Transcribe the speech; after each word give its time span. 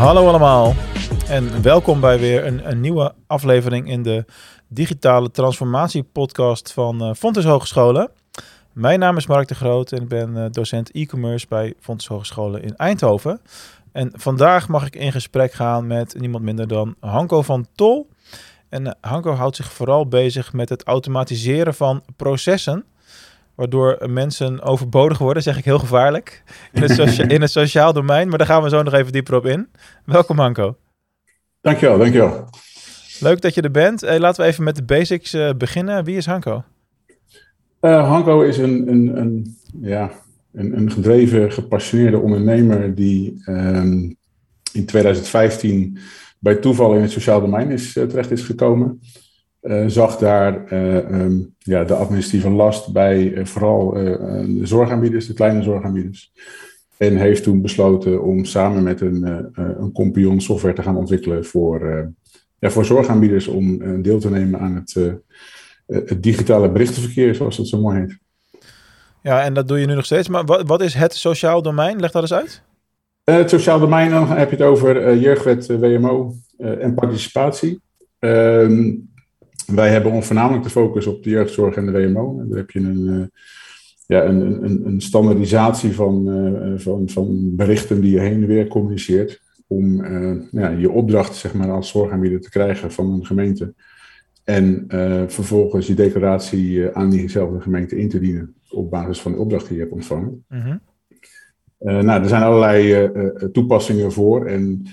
Hallo 0.00 0.28
allemaal 0.28 0.74
en 1.28 1.62
welkom 1.62 2.00
bij 2.00 2.18
weer 2.18 2.46
een, 2.46 2.70
een 2.70 2.80
nieuwe 2.80 3.14
aflevering 3.26 3.88
in 3.88 4.02
de 4.02 4.24
digitale 4.68 5.30
transformatie 5.30 6.02
podcast 6.02 6.72
van 6.72 7.02
uh, 7.02 7.14
Fontes 7.14 7.44
Hogescholen. 7.44 8.10
Mijn 8.72 8.98
naam 8.98 9.16
is 9.16 9.26
Mark 9.26 9.48
de 9.48 9.54
Groot 9.54 9.92
en 9.92 10.02
ik 10.02 10.08
ben 10.08 10.36
uh, 10.36 10.44
docent 10.50 10.90
e-commerce 10.90 11.46
bij 11.48 11.74
Fontes 11.80 12.06
Hogescholen 12.06 12.62
in 12.62 12.76
Eindhoven. 12.76 13.40
En 13.92 14.12
vandaag 14.14 14.68
mag 14.68 14.86
ik 14.86 14.96
in 14.96 15.12
gesprek 15.12 15.52
gaan 15.52 15.86
met 15.86 16.14
niemand 16.18 16.44
minder 16.44 16.68
dan 16.68 16.94
Hanko 17.00 17.42
van 17.42 17.66
Tol. 17.74 18.08
En 18.68 18.86
uh, 18.86 18.92
Hanko 19.00 19.32
houdt 19.32 19.56
zich 19.56 19.72
vooral 19.72 20.06
bezig 20.06 20.52
met 20.52 20.68
het 20.68 20.84
automatiseren 20.84 21.74
van 21.74 22.02
processen 22.16 22.84
waardoor 23.60 24.10
mensen 24.10 24.62
overbodig 24.62 25.18
worden, 25.18 25.42
zeg 25.42 25.58
ik 25.58 25.64
heel 25.64 25.78
gevaarlijk, 25.78 26.42
in 26.72 26.82
het, 26.82 26.90
socia 26.90 27.28
in 27.36 27.40
het 27.40 27.50
sociaal 27.50 27.92
domein. 27.92 28.28
Maar 28.28 28.38
daar 28.38 28.46
gaan 28.46 28.62
we 28.62 28.68
zo 28.68 28.82
nog 28.82 28.94
even 28.94 29.12
dieper 29.12 29.34
op 29.34 29.46
in. 29.46 29.68
Welkom 30.04 30.38
Hanko. 30.38 30.76
Dankjewel, 31.60 31.98
dankjewel. 31.98 32.48
Leuk 33.20 33.40
dat 33.40 33.54
je 33.54 33.62
er 33.62 33.70
bent. 33.70 34.00
Hey, 34.00 34.20
laten 34.20 34.42
we 34.42 34.48
even 34.48 34.64
met 34.64 34.76
de 34.76 34.82
basics 34.82 35.34
uh, 35.34 35.50
beginnen. 35.56 36.04
Wie 36.04 36.16
is 36.16 36.26
Hanko? 36.26 36.64
Uh, 37.80 38.08
Hanko 38.08 38.40
is 38.40 38.58
een, 38.58 38.88
een, 38.88 39.16
een, 39.16 39.56
ja, 39.80 40.10
een, 40.52 40.76
een 40.76 40.90
gedreven, 40.90 41.52
gepassioneerde 41.52 42.18
ondernemer 42.18 42.94
die 42.94 43.42
um, 43.46 44.16
in 44.72 44.86
2015 44.86 45.98
bij 46.38 46.54
toeval 46.54 46.94
in 46.94 47.02
het 47.02 47.10
sociaal 47.10 47.40
domein 47.40 47.70
is, 47.70 47.96
uh, 47.96 48.04
terecht 48.04 48.30
is 48.30 48.42
gekomen. 48.42 49.00
Uh, 49.62 49.84
zag 49.86 50.16
daar 50.16 50.72
uh, 50.72 51.20
um, 51.20 51.54
ja, 51.58 51.84
de 51.84 51.94
administratieve 51.94 52.50
last 52.50 52.92
bij 52.92 53.22
uh, 53.22 53.44
vooral 53.44 53.90
de 53.90 54.60
zorgaanbieders, 54.62 55.26
de 55.26 55.34
kleine 55.34 55.62
zorgaanbieders. 55.62 56.32
En 56.96 57.16
heeft 57.16 57.42
toen 57.42 57.62
besloten 57.62 58.22
om 58.22 58.44
samen 58.44 58.82
met 58.82 59.00
een, 59.00 59.50
een 59.54 59.92
compagnon 59.92 60.40
software 60.40 60.74
te 60.74 60.82
gaan 60.82 60.96
ontwikkelen 60.96 61.44
voor, 61.44 62.10
ja, 62.58 62.70
voor 62.70 62.84
zorgaanbieders 62.84 63.48
om 63.48 64.02
deel 64.02 64.18
te 64.18 64.30
nemen 64.30 64.60
aan 64.60 64.74
het, 64.74 65.20
het 65.86 66.22
digitale 66.22 66.70
berichtenverkeer, 66.70 67.34
zoals 67.34 67.56
dat 67.56 67.68
zo 67.68 67.80
mooi 67.80 67.98
heet. 67.98 68.18
Ja, 69.22 69.42
en 69.42 69.54
dat 69.54 69.68
doe 69.68 69.78
je 69.78 69.86
nu 69.86 69.94
nog 69.94 70.04
steeds. 70.04 70.28
Maar 70.28 70.44
wat, 70.44 70.66
wat 70.66 70.80
is 70.80 70.94
het 70.94 71.14
sociaal 71.14 71.62
domein? 71.62 72.00
Leg 72.00 72.10
dat 72.10 72.22
eens 72.22 72.32
uit. 72.32 72.62
het 73.24 73.50
sociaal 73.50 73.80
domein, 73.80 74.10
dan 74.10 74.28
heb 74.28 74.50
je 74.50 74.56
het 74.56 74.64
over 74.64 75.16
jeugdwet, 75.18 75.66
WMO 75.66 76.34
en 76.56 76.94
participatie. 76.94 77.80
Uh, 78.20 78.94
wij 79.74 79.90
hebben 79.90 80.12
ons 80.12 80.26
voornamelijk 80.26 80.64
de 80.64 80.70
focus 80.70 81.06
op 81.06 81.22
de 81.22 81.30
jeugdzorg 81.30 81.76
en 81.76 81.86
de 81.86 81.92
WMO. 81.92 82.40
En 82.40 82.48
daar 82.48 82.58
heb 82.58 82.70
je 82.70 82.78
een, 82.78 83.06
uh, 83.06 83.24
ja, 84.06 84.24
een, 84.24 84.64
een, 84.64 84.86
een, 84.86 85.00
standaardisatie 85.00 85.94
van, 85.94 86.28
uh, 86.28 86.78
van, 86.78 87.08
van 87.08 87.56
berichten 87.56 88.00
die 88.00 88.10
je 88.12 88.20
heen 88.20 88.42
en 88.42 88.46
weer 88.46 88.66
communiceert. 88.66 89.42
Om 89.66 90.04
uh, 90.04 90.42
ja, 90.50 90.68
je 90.68 90.90
opdracht 90.90 91.34
zeg 91.36 91.54
maar, 91.54 91.70
als 91.70 91.88
zorgaanbieder 91.88 92.40
te 92.40 92.50
krijgen 92.50 92.92
van 92.92 93.12
een 93.12 93.26
gemeente. 93.26 93.74
En 94.44 94.84
vervolgens 95.28 95.86
je 95.86 95.94
declaratie 95.94 96.90
aan 96.92 97.10
diezelfde 97.10 97.60
gemeente 97.60 97.98
in 97.98 98.08
te 98.08 98.20
dienen. 98.20 98.54
Op 98.70 98.90
basis 98.90 99.20
van 99.20 99.32
de 99.32 99.38
opdracht 99.38 99.66
die 99.66 99.74
je 99.74 99.82
hebt 99.82 99.94
ontvangen. 99.94 100.44
Mm 100.48 100.60
-hmm. 100.60 100.80
nou, 101.78 102.22
er 102.22 102.28
zijn 102.28 102.42
allerlei 102.42 103.10
toepassingen 103.52 104.12
voor. 104.12 104.46
En 104.46 104.86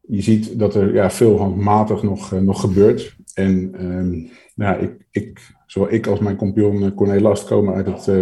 je 0.00 0.22
ziet 0.22 0.58
dat 0.58 0.74
er 0.74 0.94
ja, 0.94 1.10
veel 1.10 1.38
handmatig 1.38 2.02
nog, 2.02 2.40
nog 2.40 2.60
gebeurt. 2.60 3.16
En 3.34 3.84
um, 3.84 4.30
nou, 4.54 4.82
ik, 4.82 5.06
ik, 5.10 5.54
zowel 5.66 5.92
ik 5.92 6.06
als 6.06 6.18
mijn 6.18 6.36
compagnon 6.36 6.94
Corné 6.94 7.20
Last 7.20 7.46
komen 7.46 7.74
uit 7.74 7.86
het, 7.86 8.06
uh, 8.06 8.16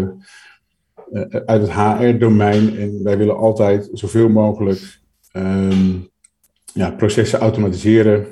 uh, 1.13 1.41
uit 1.47 1.63
het 1.63 1.73
HR-domein. 1.73 2.77
En 2.77 3.03
wij 3.03 3.19
willen 3.19 3.37
altijd 3.37 3.89
zoveel 3.93 4.29
mogelijk 4.29 5.01
um, 5.37 6.09
ja, 6.73 6.91
processen 6.91 7.39
automatiseren. 7.39 8.27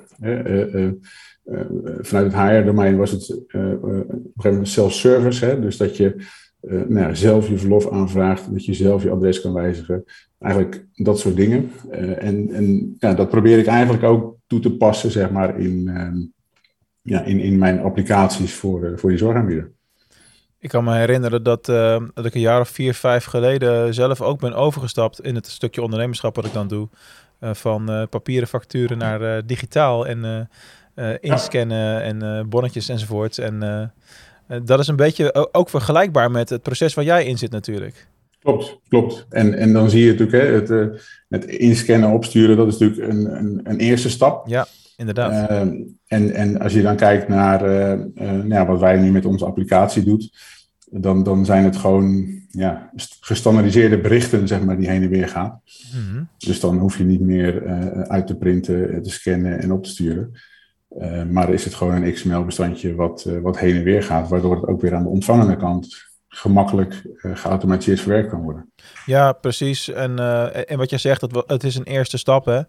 Vanuit 2.00 2.32
het 2.32 2.34
HR-domein 2.34 2.96
was 2.96 3.10
het 3.10 3.34
op 3.36 3.52
een 3.52 4.04
gegeven 4.06 4.50
moment 4.50 4.68
self-service. 4.68 5.60
Dus 5.60 5.76
dat 5.76 5.96
je 5.96 6.16
nou 6.60 6.98
ja, 6.98 7.14
zelf 7.14 7.48
je 7.48 7.58
verlof 7.58 7.90
aanvraagt, 7.90 8.52
dat 8.52 8.64
je 8.64 8.74
zelf 8.74 9.02
je 9.02 9.10
adres 9.10 9.40
kan 9.40 9.52
wijzigen. 9.52 10.04
Eigenlijk 10.38 10.86
dat 10.94 11.18
soort 11.18 11.36
dingen. 11.36 11.70
en 12.18 12.50
en 12.50 12.96
ja, 12.98 13.14
dat 13.14 13.30
probeer 13.30 13.58
ik 13.58 13.66
eigenlijk 13.66 14.02
ook 14.02 14.36
toe 14.46 14.60
te 14.60 14.76
passen 14.76 15.10
zeg 15.10 15.30
maar, 15.30 15.60
in, 15.60 15.88
um, 15.88 16.32
ja, 17.02 17.22
in, 17.22 17.40
in 17.40 17.58
mijn 17.58 17.80
applicaties 17.80 18.54
voor, 18.54 18.84
uh, 18.84 18.96
voor 18.96 19.08
die 19.10 19.18
zorgaanbieder. 19.18 19.70
Ik 20.58 20.68
kan 20.68 20.84
me 20.84 20.94
herinneren 20.94 21.42
dat, 21.42 21.68
uh, 21.68 22.02
dat 22.14 22.24
ik 22.24 22.34
een 22.34 22.40
jaar 22.40 22.60
of 22.60 22.68
vier, 22.68 22.94
vijf 22.94 23.24
geleden 23.24 23.94
zelf 23.94 24.20
ook 24.20 24.40
ben 24.40 24.54
overgestapt 24.54 25.20
in 25.20 25.34
het 25.34 25.46
stukje 25.46 25.82
ondernemerschap 25.82 26.36
wat 26.36 26.44
ik 26.44 26.52
dan 26.52 26.68
doe. 26.68 26.88
Uh, 27.40 27.50
van 27.54 28.06
papieren 28.10 28.48
facturen 28.48 28.98
naar 28.98 29.46
digitaal 29.46 30.06
en 30.06 30.48
inscannen 31.20 32.02
en 32.02 32.48
bonnetjes 32.48 32.88
enzovoorts. 32.88 33.38
En 33.38 33.92
dat 34.62 34.78
is 34.78 34.86
een 34.86 34.96
beetje 34.96 35.48
ook 35.52 35.68
vergelijkbaar 35.68 36.30
met 36.30 36.48
het 36.48 36.62
proces 36.62 36.94
waar 36.94 37.04
jij 37.04 37.24
in 37.24 37.38
zit 37.38 37.50
natuurlijk. 37.50 38.06
Klopt, 38.38 38.78
klopt. 38.88 39.26
En, 39.30 39.54
en 39.54 39.72
dan 39.72 39.90
zie 39.90 40.04
je 40.04 40.10
natuurlijk 40.10 40.42
hè, 40.42 40.74
het, 40.74 41.00
het 41.28 41.44
inscannen, 41.44 42.10
opsturen, 42.10 42.56
dat 42.56 42.66
is 42.66 42.78
natuurlijk 42.78 43.12
een, 43.12 43.36
een, 43.36 43.60
een 43.64 43.78
eerste 43.78 44.10
stap. 44.10 44.48
Ja 44.48 44.66
inderdaad. 45.00 45.50
Uh, 45.50 45.60
en, 46.06 46.34
en 46.34 46.58
als 46.58 46.72
je 46.72 46.82
dan 46.82 46.96
kijkt 46.96 47.28
naar 47.28 47.64
uh, 47.64 47.90
uh, 47.90 48.30
nou 48.30 48.48
ja, 48.48 48.66
wat 48.66 48.80
wij 48.80 49.00
nu 49.00 49.10
met 49.10 49.24
onze 49.24 49.44
applicatie 49.44 50.04
doen, 50.04 50.30
dan, 50.90 51.22
dan 51.22 51.44
zijn 51.44 51.64
het 51.64 51.76
gewoon 51.76 52.38
ja, 52.48 52.90
gestandardiseerde 53.20 54.00
berichten 54.00 54.48
zeg 54.48 54.64
maar, 54.64 54.78
die 54.78 54.88
heen 54.88 55.02
en 55.02 55.08
weer 55.08 55.28
gaan. 55.28 55.60
Mm 55.94 56.12
-hmm. 56.12 56.28
Dus 56.38 56.60
dan 56.60 56.78
hoef 56.78 56.98
je 56.98 57.04
niet 57.04 57.20
meer 57.20 57.66
uit 58.08 58.26
te 58.26 58.36
printen, 58.36 59.02
te 59.02 59.10
scannen 59.10 59.60
en 59.60 59.72
op 59.72 59.82
te 59.84 59.90
sturen. 59.90 60.32
maar 61.30 61.52
is 61.52 61.64
het 61.64 61.74
gewoon 61.74 62.02
een 62.02 62.12
XML-bestandje 62.12 62.94
wat, 62.94 63.28
wat 63.42 63.58
heen 63.58 63.76
en 63.76 63.82
weer 63.82 64.02
gaat, 64.02 64.28
waardoor 64.28 64.54
het 64.54 64.66
ook 64.66 64.80
weer 64.80 64.94
aan 64.94 65.02
de 65.02 65.08
ontvangende 65.08 65.56
kant 65.56 66.09
gemakkelijk 66.32 67.02
uh, 67.22 67.36
geautomatiseerd 67.36 68.00
verwerkt 68.00 68.30
kan 68.30 68.42
worden. 68.42 68.72
Ja, 69.06 69.32
precies. 69.32 69.88
En, 69.88 70.20
uh, 70.20 70.70
en 70.70 70.78
wat 70.78 70.90
jij 70.90 70.98
zegt, 70.98 71.20
het, 71.20 71.42
het 71.46 71.64
is 71.64 71.74
een 71.74 71.84
eerste 71.84 72.18
stap. 72.18 72.44
Hè? 72.44 72.58
Uh, 72.58 72.64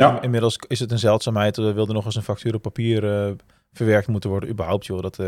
ja. 0.00 0.22
Inmiddels 0.22 0.58
is 0.66 0.80
het 0.80 0.90
een 0.90 0.98
zeldzaamheid. 0.98 1.56
Er 1.56 1.74
wilde 1.74 1.92
nog 1.92 2.04
eens 2.04 2.16
een 2.16 2.22
factuur 2.22 2.54
op 2.54 2.62
papier 2.62 3.34
verwerkt 3.72 4.08
moeten 4.08 4.30
worden, 4.30 4.48
überhaupt. 4.48 4.86
Joh. 4.86 5.02
Dat, 5.02 5.18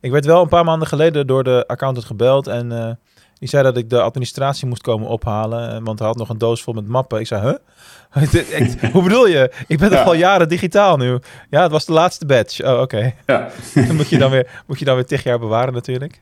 ik 0.00 0.10
werd 0.10 0.24
wel 0.24 0.42
een 0.42 0.48
paar 0.48 0.64
maanden 0.64 0.88
geleden 0.88 1.26
door 1.26 1.44
de 1.44 1.64
accountant 1.66 2.06
gebeld 2.06 2.46
en 2.46 2.98
die 3.40 3.48
zei 3.48 3.62
dat 3.62 3.76
ik 3.76 3.90
de 3.90 4.00
administratie 4.00 4.66
moest 4.66 4.82
komen 4.82 5.08
ophalen, 5.08 5.84
want 5.84 5.98
hij 5.98 6.08
had 6.08 6.16
nog 6.16 6.28
een 6.28 6.38
doos 6.38 6.62
vol 6.62 6.74
met 6.74 6.88
mappen. 6.88 7.20
Ik 7.20 7.26
zei, 7.26 7.42
huh? 7.42 8.92
Hoe 8.92 9.02
bedoel 9.02 9.26
je? 9.26 9.52
Ik 9.66 9.78
ben 9.78 9.90
toch 9.90 10.04
al 10.04 10.14
jaren 10.14 10.48
digitaal 10.48 10.96
nu? 10.96 11.18
Ja, 11.50 11.62
het 11.62 11.70
was 11.70 11.84
de 11.84 11.92
laatste 11.92 12.26
batch. 12.26 12.62
Oh, 12.62 12.70
oké. 12.72 12.80
Okay. 12.80 13.16
Ja. 13.26 13.48
dan 13.86 13.96
moet 13.96 14.08
je 14.08 14.18
dan 14.18 14.30
weer, 14.30 14.62
moet 14.66 14.78
je 14.78 14.84
dan 14.84 14.94
weer 14.94 15.06
tig 15.06 15.22
jaar 15.22 15.38
bewaren 15.38 15.72
natuurlijk. 15.72 16.20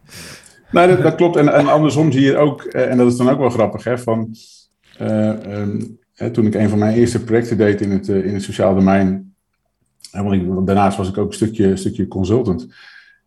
Nou, 0.71 1.03
dat, 1.03 1.15
klopt. 1.15 1.37
En, 1.37 1.53
en, 1.53 1.67
andersom 1.67 2.13
zie 2.13 2.23
je 2.23 2.37
ook, 2.37 2.63
en 2.63 2.97
dat 2.97 3.07
is 3.07 3.17
dan 3.17 3.29
ook 3.29 3.39
wel 3.39 3.51
grappig, 3.51 3.85
hè, 3.85 3.99
van 3.99 4.35
uh, 5.01 5.59
um, 5.59 5.99
hè, 6.15 6.31
toen 6.31 6.47
ik 6.47 6.55
een 6.55 6.69
van 6.69 6.79
mijn 6.79 6.95
eerste 6.95 7.25
projecten 7.25 7.57
deed 7.57 7.81
in 7.81 7.91
het, 7.91 8.09
uh, 8.09 8.27
in 8.27 8.35
het 8.35 8.43
sociaal 8.43 8.75
domein, 8.75 9.35
want 10.13 10.67
daarnaast 10.67 10.97
was 10.97 11.09
ik 11.09 11.19
ook 11.19 11.29
een 11.29 11.35
stukje, 11.35 11.77
stukje 11.77 12.09
consultant. 12.09 12.67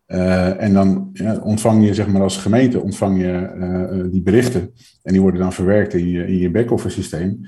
En 0.06 0.72
dan 0.72 1.10
ja, 1.12 1.38
ontvang 1.42 1.86
je, 1.86 1.94
zeg 1.94 2.06
maar, 2.06 2.22
als 2.22 2.36
gemeente 2.36 2.80
ontvang 2.80 3.20
je 3.20 4.08
die 4.10 4.22
berichten. 4.22 4.74
En 5.02 5.12
die 5.12 5.20
worden 5.20 5.40
dan 5.40 5.52
verwerkt 5.52 5.94
in 5.94 6.08
je, 6.08 6.26
in 6.26 6.38
je 6.38 6.50
back-office 6.50 7.00
systeem. 7.00 7.40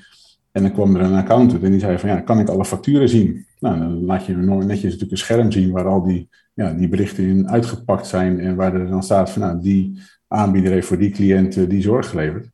En 0.53 0.63
dan 0.63 0.73
kwam 0.73 0.97
er 0.97 1.03
een 1.03 1.15
accountant 1.15 1.63
en 1.63 1.71
die 1.71 1.81
zei 1.81 1.99
van, 1.99 2.09
ja, 2.09 2.21
kan 2.21 2.39
ik 2.39 2.49
alle 2.49 2.65
facturen 2.65 3.09
zien? 3.09 3.47
Nou, 3.59 3.79
dan 3.79 4.05
laat 4.05 4.27
je 4.27 4.37
netjes 4.37 4.83
natuurlijk 4.83 5.11
een 5.11 5.19
scherm 5.19 5.53
zien 5.53 5.71
waar 5.71 5.87
al 5.87 6.03
die 6.03 6.29
ja, 6.55 6.73
die 6.73 6.89
berichten 6.89 7.25
in 7.25 7.51
uitgepakt 7.51 8.07
zijn 8.07 8.41
en 8.41 8.57
waar 8.57 8.75
er 8.75 8.89
dan 8.89 9.03
staat 9.03 9.31
van 9.31 9.43
nou, 9.43 9.61
die 9.61 10.01
aanbieder 10.29 10.73
heeft 10.73 10.87
voor 10.87 10.99
die 10.99 11.11
cliënt 11.11 11.71
die 11.71 11.83
zorg 11.83 12.09
geleverd. 12.09 12.53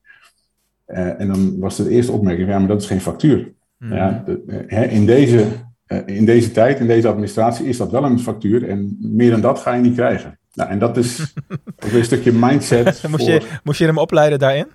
Uh, 0.87 1.20
en 1.20 1.26
dan 1.26 1.58
was 1.58 1.76
de 1.76 1.88
eerste 1.88 2.12
opmerking, 2.12 2.49
ja, 2.49 2.58
maar 2.58 2.69
dat 2.69 2.81
is 2.81 2.87
geen 2.87 3.00
factuur. 3.00 3.52
Mm. 3.79 3.94
Ja, 3.94 4.23
de, 4.26 4.64
hè, 4.67 4.85
in, 4.85 5.06
deze, 5.06 5.47
uh, 5.87 5.99
in 6.06 6.25
deze 6.25 6.50
tijd, 6.50 6.81
in 6.81 6.87
deze 6.87 7.08
administratie, 7.08 7.67
is 7.67 7.76
dat 7.76 7.91
wel 7.91 8.05
een 8.05 8.19
factuur 8.19 8.69
en 8.69 8.97
meer 9.00 9.31
dan 9.31 9.41
dat 9.41 9.58
ga 9.58 9.75
je 9.75 9.82
niet 9.82 9.94
krijgen. 9.94 10.38
Nou, 10.55 10.70
en 10.70 10.79
dat 10.79 10.96
is 10.96 11.35
ook 11.82 11.91
weer 11.91 11.99
een 11.99 12.05
stukje 12.05 12.32
mindset. 12.32 12.85
moest, 13.08 13.25
voor... 13.25 13.32
je, 13.32 13.43
moest 13.64 13.79
je 13.79 13.87
hem 13.87 13.99
opleiden 13.99 14.38
daarin? 14.38 14.67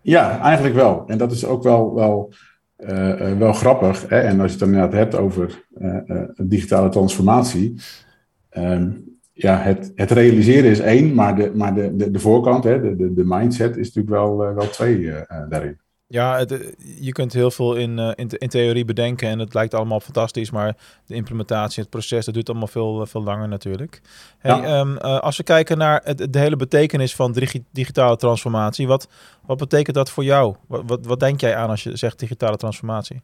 Ja, 0.00 0.40
eigenlijk 0.40 0.74
wel. 0.74 1.04
En 1.06 1.18
dat 1.18 1.32
is 1.32 1.44
ook 1.44 1.62
wel, 1.62 1.94
wel, 1.94 2.32
uh, 2.78 3.38
wel 3.38 3.52
grappig. 3.52 4.08
Hè? 4.08 4.20
En 4.20 4.40
als 4.40 4.52
je 4.52 4.58
het 4.58 4.58
dan 4.58 4.68
inderdaad 4.68 4.92
hebt 4.92 5.14
over 5.16 5.64
digitale 6.36 6.88
transformatie, 6.88 7.80
Um, 8.58 9.16
ja, 9.32 9.58
het, 9.58 9.92
het, 9.94 10.10
realiseren 10.10 10.70
is 10.70 10.80
één, 10.80 11.14
maar 11.14 11.36
de, 11.36 11.52
maar 11.54 11.74
de, 11.74 11.96
de, 11.96 12.10
de 12.10 12.18
voorkant, 12.18 12.64
hè, 12.64 12.80
de, 12.80 12.96
de, 12.96 13.14
de 13.14 13.24
mindset, 13.24 13.76
is 13.76 13.86
natuurlijk 13.86 14.14
wel, 14.14 14.48
uh, 14.48 14.54
wel 14.54 14.70
twee 14.70 14.98
uh, 14.98 15.20
daarin. 15.48 15.78
Ja, 16.06 16.38
het, 16.38 16.74
je 17.00 17.12
kunt 17.12 17.32
heel 17.32 17.50
veel 17.50 17.74
in, 17.74 17.98
in, 17.98 18.28
in, 18.28 18.48
theorie 18.48 18.84
bedenken 18.84 19.28
en 19.28 19.38
het 19.38 19.54
lijkt 19.54 19.74
allemaal 19.74 20.00
fantastisch, 20.00 20.50
maar 20.50 20.76
de 21.06 21.14
implementatie, 21.14 21.82
het 21.82 21.90
proces, 21.90 22.24
dat 22.24 22.34
duurt 22.34 22.48
allemaal 22.48 22.66
veel, 22.66 23.06
veel 23.06 23.22
langer 23.22 23.48
natuurlijk. 23.48 24.00
Hey, 24.38 24.60
ja. 24.60 24.80
um, 24.80 24.96
als 24.96 25.36
we 25.36 25.42
kijken 25.42 25.78
naar 25.78 26.00
het, 26.04 26.32
de 26.32 26.38
hele 26.38 26.56
betekenis 26.56 27.14
van 27.14 27.32
digi 27.32 27.64
digitale 27.70 28.16
transformatie, 28.16 28.86
wat, 28.86 29.08
wat 29.46 29.58
betekent 29.58 29.96
dat 29.96 30.10
voor 30.10 30.24
jou? 30.24 30.54
Wat, 30.66 30.82
wat, 30.86 31.06
wat 31.06 31.20
denk 31.20 31.40
jij 31.40 31.56
aan 31.56 31.70
als 31.70 31.82
je 31.82 31.96
zegt 31.96 32.18
digitale 32.18 32.56
transformatie? 32.56 33.22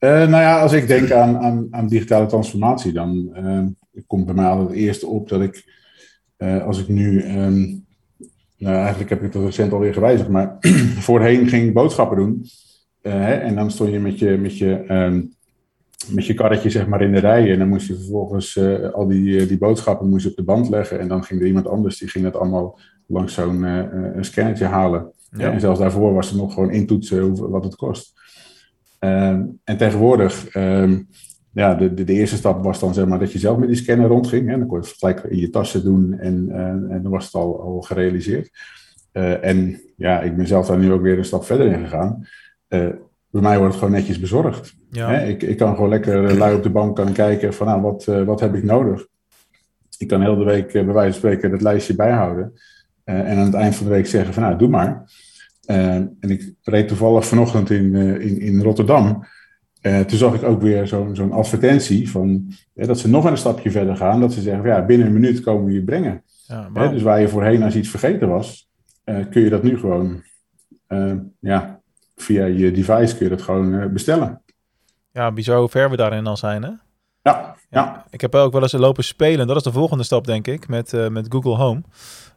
Nou 0.00 0.30
ja, 0.30 0.60
als 0.60 0.72
ik 0.72 0.86
denk 0.86 1.10
aan, 1.10 1.38
aan, 1.38 1.66
aan 1.70 1.88
digitale 1.88 2.26
transformatie, 2.26 2.92
dan 2.92 3.36
komt 4.06 4.26
bij 4.26 4.34
mij 4.34 4.46
altijd 4.46 4.68
het 4.68 4.76
eerste 4.76 5.06
op 5.06 5.28
dat 5.28 5.40
ik, 5.40 5.64
als 6.64 6.80
ik 6.80 6.88
nu, 6.88 7.20
ehm, 7.20 7.76
nou 8.58 8.76
eigenlijk 8.76 9.10
heb 9.10 9.22
ik 9.22 9.32
het 9.32 9.42
recent 9.42 9.72
alweer 9.72 9.92
gewijzigd, 9.92 10.28
maar 10.28 10.56
voorheen 11.08 11.48
ging 11.48 11.66
ik 11.66 11.74
boodschappen 11.74 12.16
doen. 12.16 12.46
Hè, 13.02 13.34
en 13.34 13.54
dan 13.54 13.70
stond 13.70 13.90
je 13.90 14.00
met 14.00 14.18
je, 14.18 14.36
met 14.36 14.58
je 14.58 14.74
ehm, 14.74 15.20
met 16.06 16.26
je 16.26 16.34
karretje 16.34 16.70
zeg 16.70 16.86
maar 16.86 17.02
in 17.02 17.12
de 17.12 17.18
rij. 17.18 17.52
En 17.52 17.58
dan 17.58 17.68
moest 17.68 17.86
je 17.86 17.94
vervolgens 17.94 18.58
al 18.92 19.06
die, 19.06 19.46
die 19.46 19.58
boodschappen 19.58 20.08
moest 20.08 20.24
je 20.24 20.30
op 20.30 20.36
de 20.36 20.42
band 20.42 20.68
leggen. 20.68 21.00
En 21.00 21.08
dan 21.08 21.24
ging 21.24 21.40
er 21.40 21.46
iemand 21.46 21.68
anders, 21.68 21.98
die 21.98 22.08
ging 22.08 22.24
dat 22.24 22.36
allemaal 22.36 22.78
langs 23.06 23.34
zo'n 23.34 23.62
een 23.62 24.24
scannertje 24.24 24.64
halen. 24.64 25.12
Ja. 25.30 25.52
En 25.52 25.60
zelfs 25.60 25.78
daarvoor 25.78 26.14
was 26.14 26.30
er 26.30 26.36
nog 26.36 26.54
gewoon 26.54 26.70
intoetsen 26.70 27.50
wat 27.50 27.64
het 27.64 27.76
kost. 27.76 28.12
Ehm, 28.98 29.42
en 29.64 29.76
tegenwoordig, 29.76 30.54
um, 30.54 31.08
ja, 31.52 31.74
de, 31.74 31.94
de, 31.94 32.04
de, 32.04 32.12
eerste 32.12 32.36
stap 32.36 32.64
was 32.64 32.80
dan 32.80 32.94
zeg 32.94 33.06
maar 33.06 33.18
dat 33.18 33.32
je 33.32 33.38
zelf 33.38 33.58
met 33.58 33.68
die 33.68 33.76
scanner 33.76 34.08
rondging. 34.08 34.50
En 34.50 34.58
dan 34.58 34.68
kon 34.68 34.80
je 34.80 34.86
het 34.86 34.96
gelijk 34.98 35.22
in 35.22 35.38
je 35.38 35.50
tassen 35.50 35.84
doen 35.84 36.18
en, 36.18 36.50
en 36.90 37.02
dan 37.02 37.12
was 37.12 37.24
het 37.24 37.34
al, 37.34 37.60
al 37.60 37.80
gerealiseerd. 37.80 38.50
en 39.40 39.80
ja, 39.96 40.20
ik 40.20 40.36
ben 40.36 40.46
zelf 40.46 40.66
daar 40.66 40.78
nu 40.78 40.92
ook 40.92 41.02
weer 41.02 41.18
een 41.18 41.24
stap 41.24 41.44
verder 41.44 41.66
in 41.66 41.86
gegaan 41.86 42.26
bij 43.30 43.40
mij 43.40 43.58
wordt 43.58 43.74
het 43.74 43.82
gewoon 43.82 43.98
netjes 43.98 44.20
bezorgd. 44.20 44.74
Ja. 44.90 45.18
Ik, 45.18 45.42
ik 45.42 45.56
kan 45.56 45.74
gewoon 45.74 45.88
lekker 45.88 46.36
lui 46.36 46.56
op 46.56 46.62
de 46.62 46.70
bank 46.70 46.96
kan 46.96 47.12
kijken 47.12 47.54
van 47.54 47.66
nou, 47.66 47.80
wat, 47.80 48.06
uh, 48.08 48.22
wat 48.22 48.40
heb 48.40 48.54
ik 48.54 48.62
nodig. 48.62 49.06
Ik 49.98 50.08
kan 50.08 50.22
heel 50.22 50.36
de 50.36 50.44
week 50.44 50.74
uh, 50.74 50.84
bij 50.84 50.94
wijze 50.94 51.10
van 51.10 51.18
spreken 51.18 51.50
het 51.50 51.62
lijstje 51.62 51.94
bijhouden. 51.94 52.52
Uh, 53.04 53.30
en 53.30 53.38
aan 53.38 53.44
het 53.44 53.54
eind 53.54 53.74
van 53.74 53.86
de 53.86 53.92
week 53.92 54.06
zeggen 54.06 54.34
van 54.34 54.42
nou, 54.42 54.58
doe 54.58 54.68
maar. 54.68 55.10
En 55.68 56.16
ik 56.20 56.54
reed 56.62 56.88
toevallig 56.88 57.26
vanochtend 57.26 57.70
in, 57.70 57.94
in, 57.94 58.40
in 58.40 58.62
Rotterdam. 58.62 59.26
toen 59.80 60.18
zag 60.18 60.34
ik 60.34 60.42
ook 60.42 60.62
weer 60.62 60.86
zo'n 60.86 61.16
zo'n 61.16 61.32
advertentie 61.32 62.10
van 62.10 62.52
dat 62.74 62.98
ze 62.98 63.08
nog 63.08 63.24
een 63.24 63.36
stapje 63.36 63.70
verder 63.70 63.96
gaan. 63.96 64.20
Dat 64.20 64.32
ze 64.32 64.40
zeggen 64.40 64.62
van, 64.62 64.70
ja, 64.70 64.84
binnen 64.84 65.06
een 65.06 65.12
minuut 65.12 65.40
komen 65.40 65.64
we 65.64 65.72
je 65.72 65.84
brengen. 65.84 66.22
Ja, 66.46 66.88
dus 66.88 67.02
waar 67.02 67.20
je 67.20 67.28
voorheen 67.28 67.62
als 67.62 67.76
iets 67.76 67.88
vergeten 67.88 68.28
was, 68.28 68.70
kun 69.04 69.42
je 69.42 69.50
dat 69.50 69.62
nu 69.62 69.78
gewoon 69.78 70.22
ja, 71.40 71.80
via 72.16 72.44
je 72.44 72.70
device 72.70 73.16
kun 73.16 73.24
je 73.24 73.36
dat 73.36 73.42
gewoon 73.42 73.92
bestellen. 73.92 74.42
Ja, 75.12 75.32
bizar 75.32 75.58
hoe 75.58 75.68
ver 75.68 75.90
we 75.90 75.96
daarin 75.96 76.26
al 76.26 76.36
zijn, 76.36 76.62
hè? 76.62 76.70
Ja, 77.22 77.54
ja, 77.70 78.04
Ik 78.10 78.20
heb 78.20 78.34
ook 78.34 78.52
wel 78.52 78.62
eens 78.62 78.72
lopen 78.72 79.04
spelen. 79.04 79.46
Dat 79.46 79.56
is 79.56 79.62
de 79.62 79.72
volgende 79.72 80.04
stap, 80.04 80.26
denk 80.26 80.46
ik, 80.46 80.68
met, 80.68 80.92
uh, 80.92 81.08
met 81.08 81.26
Google 81.28 81.54
Home. 81.54 81.82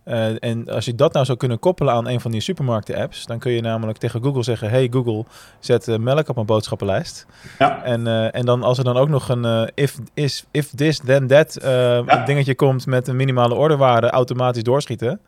Uh, 0.06 0.44
en 0.44 0.69
als 0.69 0.86
je 0.86 0.95
dat 0.95 1.13
nou 1.13 1.25
zou 1.25 1.38
kunnen 1.38 1.60
koppelen 1.60 1.94
aan 1.94 2.07
een 2.07 2.22
van 2.22 2.31
die 2.31 2.42
supermarkten-apps, 2.42 3.25
dan 3.25 3.39
kun 3.39 3.51
je 3.51 3.62
namelijk 3.62 3.98
tegen 3.98 4.24
Google 4.24 4.44
zeggen: 4.44 4.69
Hey 4.69 4.88
Google, 4.92 5.25
zet 5.60 5.88
uh, 5.88 5.98
melk 5.98 6.30
op 6.30 6.36
mijn 6.36 6.48
boodschappenlijst. 6.48 7.25
Ja. 7.60 7.83
En, 7.83 8.01
uh, 8.01 8.36
en 8.36 8.45
dan 8.45 8.63
als 8.63 8.78
er 8.78 8.83
dan 8.83 8.98
ook 8.98 9.10
nog 9.10 9.30
een 9.30 9.72
if, 9.74 9.98
is, 10.13 10.45
if 10.51 10.69
this, 10.75 11.00
then 11.06 11.28
that 11.28 11.57
ja. 11.62 12.25
dingetje 12.25 12.56
komt 12.56 12.86
met 12.86 13.07
een 13.07 13.16
minimale 13.16 13.56
orderwaarde 13.56 14.10
automatisch 14.10 14.63
doorschieten. 14.63 15.19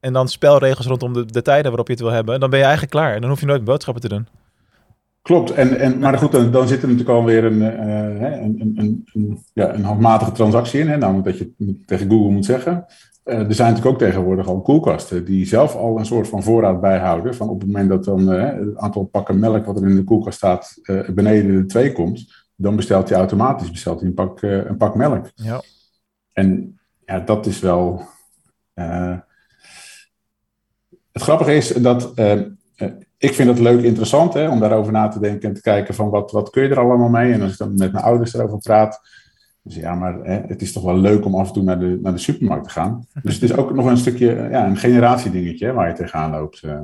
En 0.00 0.12
dan 0.12 0.28
spelregels 0.28 0.86
rondom 0.86 1.12
de, 1.12 1.24
de 1.24 1.42
tijden 1.42 1.66
waarop 1.66 1.86
je 1.86 1.92
het 1.92 2.02
wil 2.02 2.12
hebben. 2.12 2.40
Dan 2.40 2.50
ben 2.50 2.58
je 2.58 2.64
eigenlijk 2.64 2.94
klaar. 2.94 3.14
En 3.14 3.20
dan 3.20 3.30
hoef 3.30 3.40
je 3.40 3.46
nooit 3.46 3.64
boodschappen 3.64 4.02
te 4.02 4.08
doen. 4.08 4.28
Klopt, 5.22 5.50
en, 5.50 5.78
en, 5.78 5.98
maar 5.98 6.18
goed, 6.18 6.32
dan, 6.32 6.50
dan 6.50 6.68
zit 6.68 6.82
er 6.82 6.88
natuurlijk 6.88 7.18
alweer 7.18 7.44
een, 7.44 7.60
uh, 7.60 8.42
een, 8.42 8.60
een, 8.60 9.04
een, 9.12 9.44
ja, 9.52 9.74
een 9.74 9.84
handmatige 9.84 10.32
transactie 10.32 10.80
in. 10.80 10.88
Hè, 10.88 10.96
namelijk 10.96 11.24
dat 11.24 11.38
je 11.38 11.76
tegen 11.86 12.10
Google 12.10 12.30
moet 12.30 12.44
zeggen. 12.44 12.84
Uh, 13.24 13.34
er 13.34 13.54
zijn 13.54 13.68
natuurlijk 13.68 13.94
ook 13.94 14.08
tegenwoordig 14.08 14.46
al 14.46 14.62
koelkasten 14.62 15.24
die 15.24 15.46
zelf 15.46 15.74
al 15.74 15.98
een 15.98 16.06
soort 16.06 16.28
van 16.28 16.42
voorraad 16.42 16.80
bijhouden. 16.80 17.34
Van 17.34 17.48
op 17.48 17.60
het 17.60 17.66
moment 17.66 17.88
dat 17.88 18.04
dan 18.04 18.34
uh, 18.34 18.42
het 18.42 18.76
aantal 18.76 19.04
pakken 19.04 19.38
melk 19.38 19.64
wat 19.64 19.80
er 19.80 19.88
in 19.88 19.96
de 19.96 20.04
koelkast 20.04 20.36
staat 20.36 20.80
beneden 21.14 21.56
de 21.56 21.66
twee 21.66 21.92
komt, 21.92 22.46
dan 22.56 22.76
bestelt 22.76 23.08
hij 23.08 23.18
automatisch 23.18 23.70
bestelt 23.70 24.00
hij 24.00 24.08
een, 24.08 24.14
pak, 24.14 24.42
een 24.42 24.76
pak 24.76 24.94
melk. 24.94 25.30
Ja. 25.34 25.62
En 26.32 26.80
ja, 27.04 27.20
dat 27.20 27.46
is 27.46 27.60
wel 27.60 28.02
het 31.12 31.22
grappige 31.22 31.54
is 31.54 31.68
dat 31.68 32.12
ik 33.22 33.34
vind 33.34 33.48
het 33.48 33.58
leuk 33.58 33.82
interessant 33.82 34.34
hè, 34.34 34.48
om 34.48 34.60
daarover 34.60 34.92
na 34.92 35.08
te 35.08 35.20
denken 35.20 35.48
en 35.48 35.54
te 35.54 35.60
kijken 35.60 35.94
van 35.94 36.10
wat, 36.10 36.30
wat 36.30 36.50
kun 36.50 36.62
je 36.62 36.68
er 36.68 36.78
allemaal 36.78 37.08
mee. 37.08 37.32
En 37.32 37.42
als 37.42 37.52
ik 37.52 37.58
dan 37.58 37.74
met 37.74 37.92
mijn 37.92 38.04
ouders 38.04 38.34
erover 38.34 38.58
praat, 38.58 39.00
dus 39.62 39.74
ja, 39.74 39.94
maar 39.94 40.18
hè, 40.22 40.40
het 40.46 40.62
is 40.62 40.72
toch 40.72 40.82
wel 40.82 40.96
leuk 40.96 41.24
om 41.24 41.34
af 41.34 41.46
en 41.46 41.52
toe 41.52 41.62
naar 41.62 41.78
de, 41.78 41.98
naar 42.02 42.12
de 42.12 42.18
supermarkt 42.18 42.64
te 42.64 42.70
gaan. 42.70 43.06
Dus 43.22 43.34
het 43.34 43.42
is 43.42 43.56
ook 43.56 43.74
nog 43.74 43.86
een 43.86 43.96
stukje, 43.96 44.48
ja, 44.50 44.66
een 44.66 44.76
generatiedingetje 44.76 45.66
hè, 45.66 45.72
waar 45.72 45.88
je 45.88 45.94
tegenaan 45.94 46.30
loopt. 46.30 46.62
Uh. 46.64 46.80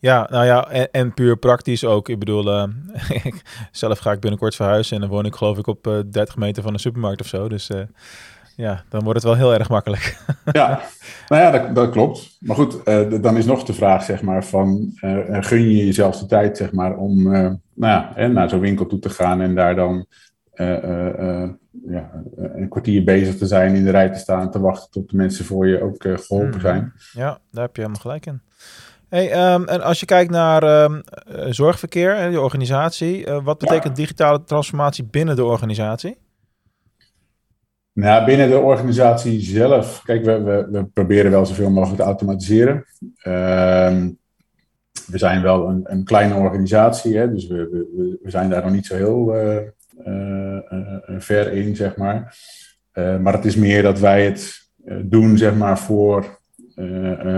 Ja, 0.00 0.26
nou 0.30 0.44
ja, 0.44 0.68
en, 0.68 0.90
en, 0.90 1.14
puur 1.14 1.36
praktisch 1.36 1.84
ook. 1.84 2.08
Ik 2.08 2.18
bedoel, 2.18 2.46
uh, 2.56 2.64
zelf 3.70 3.98
ga 3.98 4.12
ik 4.12 4.20
binnenkort 4.20 4.54
verhuizen 4.54 4.94
en 4.94 5.00
dan 5.00 5.10
woon 5.10 5.26
ik 5.26 5.34
geloof 5.34 5.58
ik 5.58 5.66
op 5.66 5.86
uh, 5.86 5.98
30 6.10 6.36
meter 6.36 6.62
van 6.62 6.72
een 6.72 6.78
supermarkt 6.78 7.20
of 7.20 7.26
zo. 7.26 7.48
Dus 7.48 7.70
ja, 8.58 8.82
dan 8.88 9.02
wordt 9.02 9.22
het 9.22 9.28
wel 9.28 9.36
heel 9.36 9.58
erg 9.58 9.68
makkelijk. 9.68 10.18
ja, 10.52 10.80
nou 11.28 11.42
ja, 11.42 11.50
dat, 11.50 11.74
dat 11.74 11.90
klopt. 11.90 12.36
Maar 12.40 12.56
goed, 12.56 12.78
uh, 12.84 13.22
dan 13.22 13.36
is 13.36 13.46
nog 13.46 13.64
de 13.64 13.72
vraag, 13.72 14.02
zeg 14.02 14.22
maar, 14.22 14.44
van 14.44 14.92
uh, 15.00 15.36
gun 15.40 15.60
je 15.60 15.86
jezelf 15.86 16.18
de 16.18 16.26
tijd, 16.26 16.56
zeg 16.56 16.72
maar, 16.72 16.96
om 16.96 17.18
uh, 17.18 17.32
nou 17.32 17.92
ja, 17.92 18.10
hè, 18.14 18.28
naar 18.28 18.48
zo'n 18.48 18.60
winkel 18.60 18.86
toe 18.86 18.98
te 18.98 19.10
gaan 19.10 19.40
en 19.40 19.54
daar 19.54 19.74
dan 19.74 20.06
ja, 21.86 22.10
een 22.36 22.68
kwartier 22.68 23.04
bezig 23.04 23.36
te 23.36 23.46
zijn, 23.46 23.74
in 23.74 23.84
de 23.84 23.90
rij 23.90 24.10
te 24.12 24.18
staan, 24.18 24.50
te 24.50 24.60
wachten 24.60 24.90
tot 24.90 25.10
de 25.10 25.16
mensen 25.16 25.44
voor 25.44 25.66
je 25.66 25.82
ook 25.82 26.02
geholpen 26.02 26.48
mhm. 26.48 26.60
zijn. 26.60 26.92
Ja, 27.12 27.38
daar 27.50 27.64
heb 27.64 27.76
je 27.76 27.82
helemaal 27.82 28.02
gelijk 28.02 28.26
in. 28.26 28.40
Hey, 29.08 29.54
um, 29.54 29.64
en 29.64 29.80
als 29.82 30.00
je 30.00 30.06
kijkt 30.06 30.30
naar 30.30 30.82
um, 30.82 31.02
zorgverkeer 31.48 32.14
en 32.14 32.30
je 32.30 32.40
organisatie, 32.40 33.26
wat 33.26 33.58
betekent 33.58 33.96
digitale 33.96 34.44
transformatie 34.44 35.04
binnen 35.04 35.36
de 35.36 35.44
organisatie? 35.44 36.18
Nou, 37.98 38.24
binnen 38.24 38.48
de 38.48 38.58
organisatie 38.58 39.40
zelf, 39.40 40.02
kijk, 40.04 40.24
we, 40.24 40.66
we, 40.70 40.84
proberen 40.84 41.30
wel 41.30 41.46
zoveel 41.46 41.70
mogelijk 41.70 42.00
te 42.00 42.06
automatiseren. 42.06 42.84
Ehm, 43.18 44.10
we 45.06 45.18
zijn 45.18 45.42
wel 45.42 45.68
een, 45.68 45.80
een 45.84 46.04
kleine 46.04 46.34
organisatie, 46.34 47.16
hè, 47.16 47.32
dus 47.32 47.46
we, 47.46 47.56
we, 47.56 48.18
we, 48.22 48.30
zijn 48.30 48.50
daar 48.50 48.62
nog 48.62 48.72
niet 48.72 48.86
zo 48.86 48.96
heel 48.96 49.36
uh, 49.36 49.56
uh, 50.06 50.58
uh, 50.70 50.90
ver 51.18 51.52
in, 51.52 51.76
zeg 51.76 51.96
maar. 51.96 52.36
maar 52.94 53.32
het 53.32 53.44
is 53.44 53.56
meer 53.56 53.82
dat 53.82 53.98
wij 53.98 54.24
het 54.24 54.70
doen, 55.02 55.38
zeg 55.38 55.54
maar, 55.54 55.78
voor, 55.78 56.40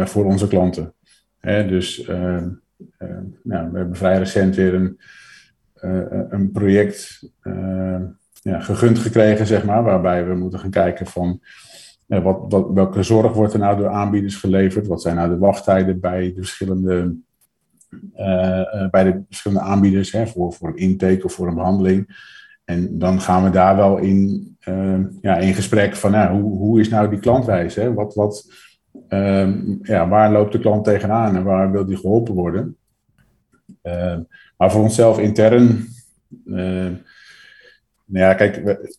voor 0.04 0.24
onze 0.24 0.48
klanten. 0.48 0.94
Hè, 1.38 1.66
dus 1.66 2.04
ehm, 2.04 2.48
nou, 3.42 3.70
we 3.70 3.78
hebben 3.78 3.96
vrij 3.96 4.18
recent 4.18 4.56
weer 4.56 4.74
een, 4.74 5.00
een 6.30 6.50
project 6.52 7.20
ja, 8.42 8.60
gegund 8.60 8.98
gekregen, 8.98 9.46
zeg 9.46 9.64
maar, 9.64 9.82
waarbij 9.82 10.26
we 10.26 10.34
moeten 10.34 10.58
gaan 10.58 10.70
kijken 10.70 11.06
van 11.06 11.40
wat, 12.18 12.44
wat, 12.48 12.70
welke 12.74 13.02
zorg 13.02 13.32
wordt 13.32 13.52
er 13.52 13.58
nou 13.58 13.76
door 13.76 13.88
aanbieders 13.88 14.36
geleverd, 14.36 14.86
wat 14.86 15.02
zijn 15.02 15.16
nou 15.16 15.28
de 15.28 15.38
wachttijden 15.38 16.00
bij 16.00 16.32
de 16.34 16.40
verschillende, 16.40 17.16
uh, 18.16 18.90
bij 18.90 19.04
de 19.04 19.22
verschillende 19.28 19.64
aanbieders 19.64 20.12
hè, 20.12 20.26
voor, 20.26 20.52
voor 20.52 20.68
een 20.68 20.76
intake 20.76 21.24
of 21.24 21.32
voor 21.32 21.48
een 21.48 21.54
behandeling. 21.54 22.28
En 22.64 22.98
dan 22.98 23.20
gaan 23.20 23.44
we 23.44 23.50
daar 23.50 23.76
wel 23.76 23.96
in, 23.96 24.56
ja, 25.20 25.36
in 25.36 25.54
gesprek 25.54 25.96
van 25.96 26.10
nou, 26.10 26.40
hoe, 26.40 26.58
hoe 26.58 26.80
is 26.80 26.88
nou 26.88 27.10
die 27.10 27.18
klantwijze? 27.18 27.80
Hè? 27.80 27.94
Wat, 27.94 28.14
wat, 28.14 28.52
ja, 29.82 30.08
waar 30.08 30.32
loopt 30.32 30.52
de 30.52 30.58
klant 30.58 30.84
tegenaan 30.84 31.36
en 31.36 31.44
waar 31.44 31.70
wil 31.70 31.84
die 31.84 31.96
geholpen 31.96 32.34
worden? 32.34 32.76
maar 34.56 34.70
voor 34.70 34.82
onszelf 34.82 35.18
intern 35.18 35.88
nou 38.10 38.26
ja, 38.26 38.34
kijk, 38.34 38.64
we, 38.64 38.96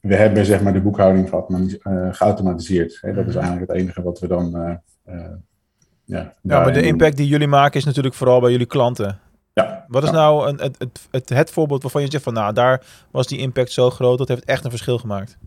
we, 0.00 0.14
hebben 0.14 0.46
zeg 0.46 0.62
maar 0.62 0.72
de 0.72 0.80
boekhouding 0.80 1.28
geautomatiseerd. 2.10 2.98
Hè? 3.00 3.12
Dat 3.12 3.26
is 3.26 3.34
mhm. 3.34 3.42
eigenlijk 3.44 3.72
het 3.72 3.80
enige 3.80 4.02
wat 4.02 4.18
we 4.18 4.26
dan. 4.26 4.56
Uh, 4.56 5.14
uh, 5.14 5.26
ja, 6.04 6.32
ja, 6.42 6.60
maar 6.60 6.72
de 6.72 6.82
impact 6.82 7.16
die 7.16 7.26
jullie 7.26 7.46
maken 7.46 7.78
is 7.78 7.84
natuurlijk 7.84 8.14
vooral 8.14 8.40
bij 8.40 8.50
jullie 8.50 8.66
klanten. 8.66 9.18
Ja. 9.52 9.84
Wat 9.88 10.02
is 10.02 10.10
nou 10.10 10.48
een, 10.48 10.60
het, 10.60 10.76
het, 10.78 11.08
het, 11.10 11.28
het, 11.28 11.50
voorbeeld 11.50 11.82
waarvan 11.82 12.02
je 12.02 12.10
zegt 12.10 12.24
van, 12.24 12.34
nou, 12.34 12.52
daar 12.52 12.82
was 13.10 13.26
die 13.26 13.38
impact 13.38 13.72
zo 13.72 13.90
groot, 13.90 14.18
dat 14.18 14.28
heeft 14.28 14.44
echt 14.44 14.64
een 14.64 14.70
verschil 14.70 14.98
gemaakt? 14.98 15.38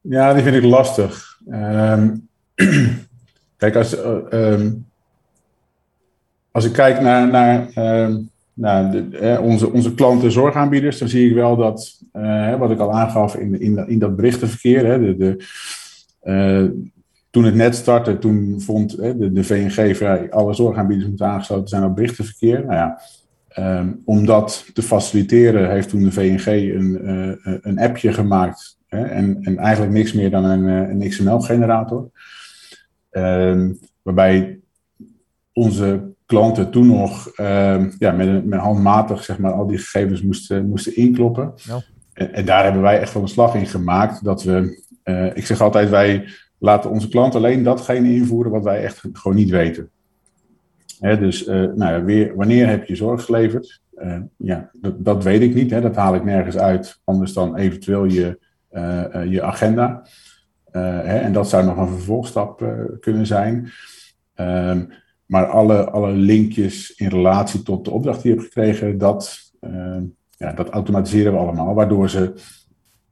Ja, 0.00 0.34
die 0.34 0.42
vind 0.42 0.56
ik 0.56 0.62
lastig. 0.62 1.40
Um, 1.48 2.28
kijk, 3.56 3.76
als, 3.76 3.96
um, 4.30 4.86
als 6.50 6.64
ik 6.64 6.72
kijk 6.72 7.00
naar, 7.00 7.28
naar 7.28 7.70
um, 7.76 8.30
nou, 8.62 9.06
onze, 9.38 9.72
onze 9.72 9.94
klanten 9.94 10.32
zorgaanbieders, 10.32 10.98
dan 10.98 11.08
zie 11.08 11.28
ik 11.28 11.34
wel 11.34 11.56
dat, 11.56 12.02
uh, 12.12 12.58
wat 12.58 12.70
ik 12.70 12.78
al 12.78 12.92
aangaf 12.92 13.36
in, 13.36 13.60
in, 13.60 13.88
in 13.88 13.98
dat 13.98 14.16
berichtenverkeer, 14.16 14.86
hè, 14.86 14.98
de, 14.98 15.16
de, 15.16 15.44
uh, 16.24 16.70
toen 17.30 17.44
het 17.44 17.54
net 17.54 17.74
startte, 17.74 18.18
toen 18.18 18.60
vond 18.60 18.96
de, 18.96 19.32
de 19.32 19.44
VNG 19.44 19.96
van 19.96 20.30
alle 20.30 20.54
zorgaanbieders 20.54 21.08
moeten 21.08 21.26
aangesloten 21.26 21.68
zijn 21.68 21.84
op 21.84 21.94
berichtenverkeer. 21.94 22.64
Nou 22.66 22.72
ja, 22.72 23.00
um, 23.78 24.02
om 24.04 24.26
dat 24.26 24.64
te 24.72 24.82
faciliteren 24.82 25.70
heeft 25.70 25.88
toen 25.88 26.02
de 26.02 26.12
VNG 26.12 26.46
een, 26.46 26.98
uh, 27.02 27.56
een 27.60 27.78
appje 27.78 28.12
gemaakt 28.12 28.78
en, 28.88 29.38
en 29.40 29.58
eigenlijk 29.58 29.92
niks 29.92 30.12
meer 30.12 30.30
dan 30.30 30.44
een, 30.44 30.64
een 30.64 31.08
XML-generator. 31.08 32.10
Um, 33.10 33.78
waarbij 34.02 34.58
onze 35.52 36.11
klanten 36.32 36.70
toen 36.70 36.86
nog 36.86 37.28
ehm, 37.28 37.90
ja, 37.98 38.12
met, 38.12 38.46
met 38.46 38.60
handmatig 38.60 39.24
zeg 39.24 39.38
maar, 39.38 39.52
al 39.52 39.66
die 39.66 39.78
gegevens 39.78 40.22
moesten, 40.22 40.68
moesten 40.68 40.96
inkloppen. 40.96 41.54
En, 42.12 42.32
en, 42.32 42.44
daar 42.44 42.64
hebben 42.64 42.82
wij 42.82 43.00
echt 43.00 43.12
wel 43.14 43.22
een 43.22 43.28
slag 43.28 43.54
in 43.54 43.66
gemaakt. 43.66 44.24
Dat 44.24 44.42
we, 44.42 44.82
uh, 45.04 45.36
ik 45.36 45.46
zeg 45.46 45.60
altijd, 45.60 45.90
wij 45.90 46.28
laten 46.58 46.90
onze 46.90 47.08
klant 47.08 47.34
alleen 47.34 47.62
datgene 47.62 48.14
invoeren 48.14 48.52
wat 48.52 48.64
wij 48.64 48.82
echt 48.82 49.02
gewoon 49.12 49.36
niet 49.36 49.50
weten. 49.50 49.90
Hè, 51.00 51.18
dus 51.18 51.46
uh, 51.46 51.54
nou 51.54 51.92
ja, 51.92 52.04
weer, 52.04 52.36
wanneer 52.36 52.68
heb 52.68 52.84
je 52.84 52.96
zorg 52.96 53.24
geleverd? 53.24 53.80
Uh, 53.98 54.18
ja, 54.36 54.70
dat, 54.72 55.04
dat, 55.04 55.24
weet 55.24 55.42
ik 55.42 55.54
niet. 55.54 55.70
Hè, 55.70 55.80
dat 55.80 55.96
haal 55.96 56.14
ik 56.14 56.24
nergens 56.24 56.56
uit, 56.56 57.00
anders 57.04 57.32
dan 57.32 57.56
eventueel 57.56 58.04
je, 58.04 58.38
je 59.28 59.42
agenda. 59.42 60.06
Hè, 60.70 61.18
en 61.18 61.32
dat 61.32 61.48
zou 61.48 61.64
nog 61.64 61.76
een 61.76 61.88
vervolgstap 61.88 62.64
kunnen 63.00 63.26
zijn. 63.26 63.70
Um, 64.36 64.88
maar 65.32 65.46
alle, 65.46 65.90
alle 65.90 66.12
linkjes 66.12 66.94
in 66.94 67.08
relatie 67.08 67.62
tot 67.62 67.84
de 67.84 67.90
opdracht 67.90 68.22
die 68.22 68.30
je 68.30 68.38
hebt 68.38 68.52
gekregen, 68.52 68.98
dat, 68.98 69.52
uh, 69.60 69.96
ja, 70.36 70.52
dat 70.52 70.68
automatiseren 70.68 71.32
we 71.32 71.38
allemaal. 71.38 71.74
Waardoor 71.74 72.10
ze 72.10 72.18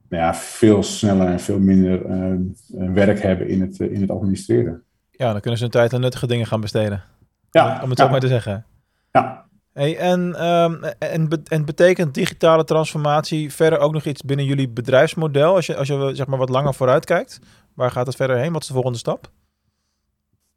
nou 0.09 0.23
ja, 0.23 0.33
veel 0.33 0.83
sneller 0.83 1.27
en 1.27 1.39
veel 1.39 1.59
minder 1.59 2.05
uh, 2.05 2.93
werk 2.93 3.21
hebben 3.21 3.47
in 3.47 3.61
het, 3.61 3.79
in 3.79 4.01
het 4.01 4.11
administreren. 4.11 4.83
Ja, 5.11 5.31
dan 5.31 5.41
kunnen 5.41 5.57
ze 5.57 5.63
hun 5.63 5.73
tijd 5.73 5.93
aan 5.93 6.01
nuttige 6.01 6.27
dingen 6.27 6.45
gaan 6.45 6.61
besteden. 6.61 7.03
Ja, 7.51 7.79
om 7.83 7.89
het 7.89 7.97
ja. 7.97 8.05
zo 8.05 8.11
maar 8.11 8.19
te 8.19 8.27
zeggen. 8.27 8.65
Ja. 9.11 9.45
Hey, 9.73 9.97
en, 9.97 10.45
um, 10.45 10.83
en, 10.99 11.43
en 11.47 11.65
betekent 11.65 12.13
digitale 12.13 12.63
transformatie 12.63 13.53
verder 13.53 13.79
ook 13.79 13.93
nog 13.93 14.05
iets 14.05 14.21
binnen 14.21 14.45
jullie 14.45 14.69
bedrijfsmodel? 14.69 15.55
Als 15.55 15.65
je, 15.65 15.75
als 15.75 15.87
je 15.87 16.11
zeg 16.13 16.27
maar 16.27 16.39
wat 16.39 16.49
langer 16.49 16.73
vooruit 16.73 17.05
kijkt, 17.05 17.39
waar 17.73 17.91
gaat 17.91 18.07
het 18.07 18.15
verder 18.15 18.37
heen? 18.37 18.51
Wat 18.51 18.61
is 18.61 18.67
de 18.67 18.73
volgende 18.73 18.97
stap? 18.97 19.31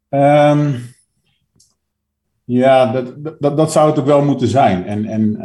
Um, 0.09 0.94
ja, 2.45 2.91
dat, 2.91 3.13
dat, 3.39 3.57
dat 3.57 3.71
zou 3.71 3.89
het 3.89 3.99
ook 3.99 4.05
wel 4.05 4.23
moeten 4.23 4.47
zijn. 4.47 4.85
En, 4.85 5.05
en 5.05 5.37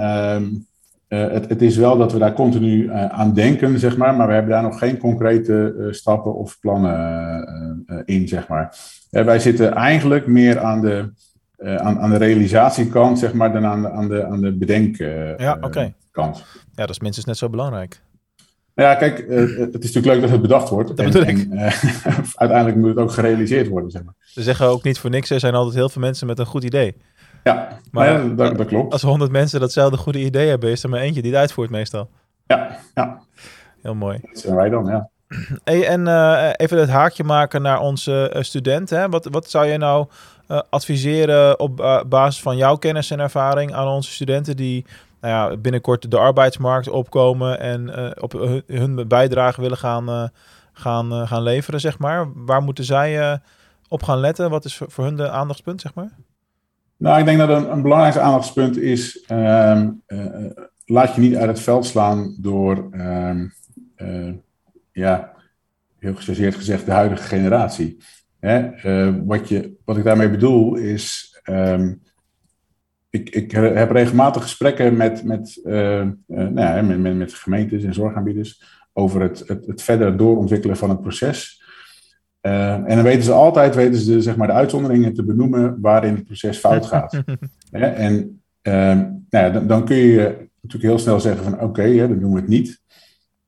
uh, 1.08 1.28
het, 1.32 1.48
het 1.48 1.62
is 1.62 1.76
wel 1.76 1.98
dat 1.98 2.12
we 2.12 2.18
daar 2.18 2.32
continu 2.32 2.82
uh, 2.82 3.06
aan 3.06 3.34
denken, 3.34 3.78
zeg 3.78 3.96
maar, 3.96 4.14
maar 4.14 4.26
we 4.26 4.32
hebben 4.32 4.52
daar 4.52 4.62
nog 4.62 4.78
geen 4.78 4.98
concrete 4.98 5.74
uh, 5.78 5.92
stappen 5.92 6.34
of 6.34 6.58
plannen 6.60 8.02
in, 8.04 8.28
zeg 8.28 8.48
maar. 8.48 8.76
wij 9.10 9.38
zitten 9.38 9.74
eigenlijk 9.74 10.26
meer 10.26 10.58
aan 10.58 10.80
de, 10.80 11.12
aan, 11.58 11.98
aan 11.98 12.10
de 12.10 12.16
realisatiekant, 12.16 13.18
zeg 13.18 13.32
maar, 13.32 13.52
dan 13.52 13.64
aan 13.64 13.82
de, 13.82 13.90
aan 13.90 14.08
de, 14.08 14.24
aan 14.24 14.40
de 14.40 14.52
bedenkkant. 14.52 15.40
ja, 15.40 15.56
oké. 15.60 15.66
Okay. 15.66 15.94
Ja, 16.74 16.86
dat 16.86 16.90
is 16.90 17.00
minstens 17.00 17.26
net 17.26 17.36
zo 17.36 17.48
belangrijk. 17.48 18.02
Ja, 18.74 18.94
kijk, 18.94 19.18
het 19.18 19.84
is 19.84 19.92
natuurlijk 19.92 20.06
leuk 20.06 20.20
dat 20.20 20.30
het 20.30 20.42
bedacht 20.42 20.68
wordt. 20.68 20.96
Dat 20.96 21.14
en, 21.14 21.26
en 21.26 21.50
uiteindelijk 22.34 22.76
moet 22.76 22.88
het 22.88 22.98
ook 22.98 23.12
gerealiseerd 23.12 23.68
worden, 23.68 23.90
zeg 23.90 24.04
maar. 24.04 24.14
Ze 24.30 24.42
zeggen 24.42 24.66
ook 24.66 24.82
niet 24.82 24.98
voor 24.98 25.10
niks, 25.10 25.30
er 25.30 25.40
zijn 25.40 25.54
altijd 25.54 25.74
heel 25.74 25.88
veel 25.88 26.02
mensen 26.02 26.26
met 26.26 26.38
een 26.38 26.46
goed 26.46 26.64
idee. 26.64 26.96
Ja, 27.44 27.78
maar 27.90 28.10
ja, 28.10 28.34
dat, 28.34 28.56
dat, 28.56 28.66
klopt. 28.66 28.92
Als 28.92 29.02
honderd 29.02 29.30
mensen 29.30 29.60
datzelfde 29.60 29.96
goede 29.96 30.18
idee 30.18 30.48
hebben, 30.48 30.70
is 30.70 30.82
er 30.82 30.88
maar 30.88 31.00
eentje 31.00 31.22
die 31.22 31.30
het 31.30 31.40
uitvoert 31.40 31.70
meestal. 31.70 32.08
Ja, 32.46 32.78
ja. 32.94 33.18
Heel 33.82 33.94
mooi. 33.94 34.18
Dat 34.22 34.38
zijn 34.38 34.54
wij 34.54 34.68
dan, 34.68 34.86
ja. 34.86 35.08
Hey, 35.64 35.86
en 35.86 36.06
uh, 36.06 36.50
even 36.56 36.78
het 36.78 36.88
haakje 36.88 37.24
maken 37.24 37.62
naar 37.62 37.80
onze 37.80 38.32
uh, 38.34 38.42
studenten. 38.42 38.98
Hè? 38.98 39.08
Wat, 39.08 39.28
wat 39.30 39.50
zou 39.50 39.66
je 39.66 39.78
nou 39.78 40.06
uh, 40.48 40.60
adviseren 40.70 41.60
op 41.60 42.02
basis 42.08 42.42
van 42.42 42.56
jouw 42.56 42.76
kennis 42.76 43.10
en 43.10 43.20
ervaring 43.20 43.74
aan 43.74 43.88
onze 43.88 44.10
studenten 44.10 44.56
die 44.56 44.86
nou 45.20 45.34
ja, 45.34 45.56
binnenkort 45.56 46.10
de 46.10 46.18
arbeidsmarkt 46.18 46.88
opkomen 46.88 47.60
en 47.60 48.12
op 48.22 48.32
hun, 48.32 48.62
hun 48.66 49.08
bijdrage 49.08 49.60
willen 49.60 49.76
gaan, 49.76 50.30
gaan, 50.72 51.28
gaan 51.28 51.42
leveren, 51.42 51.80
zeg 51.80 51.98
maar? 51.98 52.28
Waar 52.34 52.62
moeten 52.62 52.84
zij 52.84 53.40
op 53.90 54.02
gaan 54.02 54.18
letten? 54.18 54.50
Wat 54.50 54.64
is 54.64 54.76
voor, 54.76 55.04
hun 55.04 55.16
de 55.16 55.30
aandachtspunt, 55.30 55.80
zeg 55.80 55.94
maar? 55.94 56.10
Nou, 56.96 57.18
ik 57.18 57.24
denk 57.24 57.38
dat 57.38 57.48
een, 57.48 57.72
een 57.72 57.82
belangrijk 57.82 58.16
aandachtspunt 58.16 58.76
is, 58.76 59.24
um, 59.30 60.02
uh, 60.06 60.50
laat 60.84 61.14
je 61.14 61.20
niet 61.20 61.36
uit 61.36 61.48
het 61.48 61.60
veld 61.60 61.86
slaan 61.86 62.36
door, 62.38 62.88
um, 62.92 63.52
uh, 63.96 64.32
ja, 64.92 65.32
heel 65.98 66.14
gechargeerd 66.14 66.54
gezegd, 66.54 66.84
de 66.84 66.92
huidige 66.92 67.22
generatie. 67.22 67.96
Hè? 68.38 68.84
Uh, 68.86 69.14
wat, 69.24 69.48
je, 69.48 69.76
wat 69.84 69.96
ik 69.96 70.04
daarmee 70.04 70.30
bedoel 70.30 70.76
is, 70.76 71.36
um, 71.44 72.02
ik, 73.10 73.30
ik 73.30 73.50
heb 73.50 73.90
regelmatig 73.90 74.42
gesprekken 74.42 74.96
met, 74.96 75.24
met, 75.24 75.60
nou 75.62 76.54
ja, 76.54 76.82
met, 76.82 76.98
met, 76.98 77.16
met 77.16 77.34
gemeentes 77.34 77.84
en 77.84 77.94
zorgaanbieders 77.94 78.62
over 78.92 79.20
het, 79.20 79.42
het, 79.46 79.66
het 79.66 79.82
verder 79.82 80.16
doorontwikkelen 80.16 80.76
van 80.76 80.88
het 80.88 81.00
proces. 81.00 81.59
Uh, 82.42 82.72
en 82.72 82.94
dan 82.94 83.02
weten 83.02 83.22
ze 83.22 83.32
altijd 83.32 83.74
weten 83.74 84.00
ze 84.00 84.12
de, 84.12 84.22
zeg 84.22 84.36
maar, 84.36 84.46
de 84.46 84.52
uitzonderingen 84.52 85.14
te 85.14 85.24
benoemen 85.24 85.78
waarin 85.80 86.14
het 86.14 86.24
proces 86.24 86.58
fout 86.58 86.86
gaat. 86.86 87.22
en 87.70 88.42
uh, 88.62 88.72
nou 88.84 89.14
ja, 89.28 89.50
dan, 89.50 89.66
dan, 89.66 89.84
kun 89.84 89.96
je 89.96 90.48
natuurlijk 90.60 90.92
heel 90.92 90.98
snel 90.98 91.20
zeggen 91.20 91.44
van 91.44 91.54
oké, 91.54 91.64
okay, 91.64 91.98
dan 91.98 92.18
doen 92.18 92.32
we 92.32 92.40
het 92.40 92.48
niet. 92.48 92.80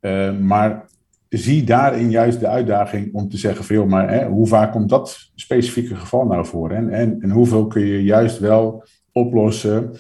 Uh, 0.00 0.38
maar 0.38 0.84
zie 1.28 1.64
daarin 1.64 2.10
juist 2.10 2.40
de 2.40 2.48
uitdaging 2.48 3.14
om 3.14 3.28
te 3.28 3.36
zeggen 3.36 3.64
veel, 3.64 3.86
maar 3.86 4.10
hè, 4.10 4.26
hoe 4.26 4.46
vaak 4.46 4.72
komt 4.72 4.88
dat 4.88 5.30
specifieke 5.34 5.96
geval 5.96 6.26
nou 6.26 6.46
voor? 6.46 6.70
En, 6.70 6.88
en, 6.88 7.20
en 7.20 7.30
hoeveel 7.30 7.66
kun 7.66 7.86
je 7.86 8.02
juist 8.02 8.38
wel 8.38 8.84
oplossen 9.12 9.90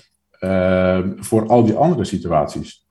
voor 1.16 1.46
al 1.46 1.64
die 1.64 1.74
andere 1.74 2.04
situaties? 2.04 2.86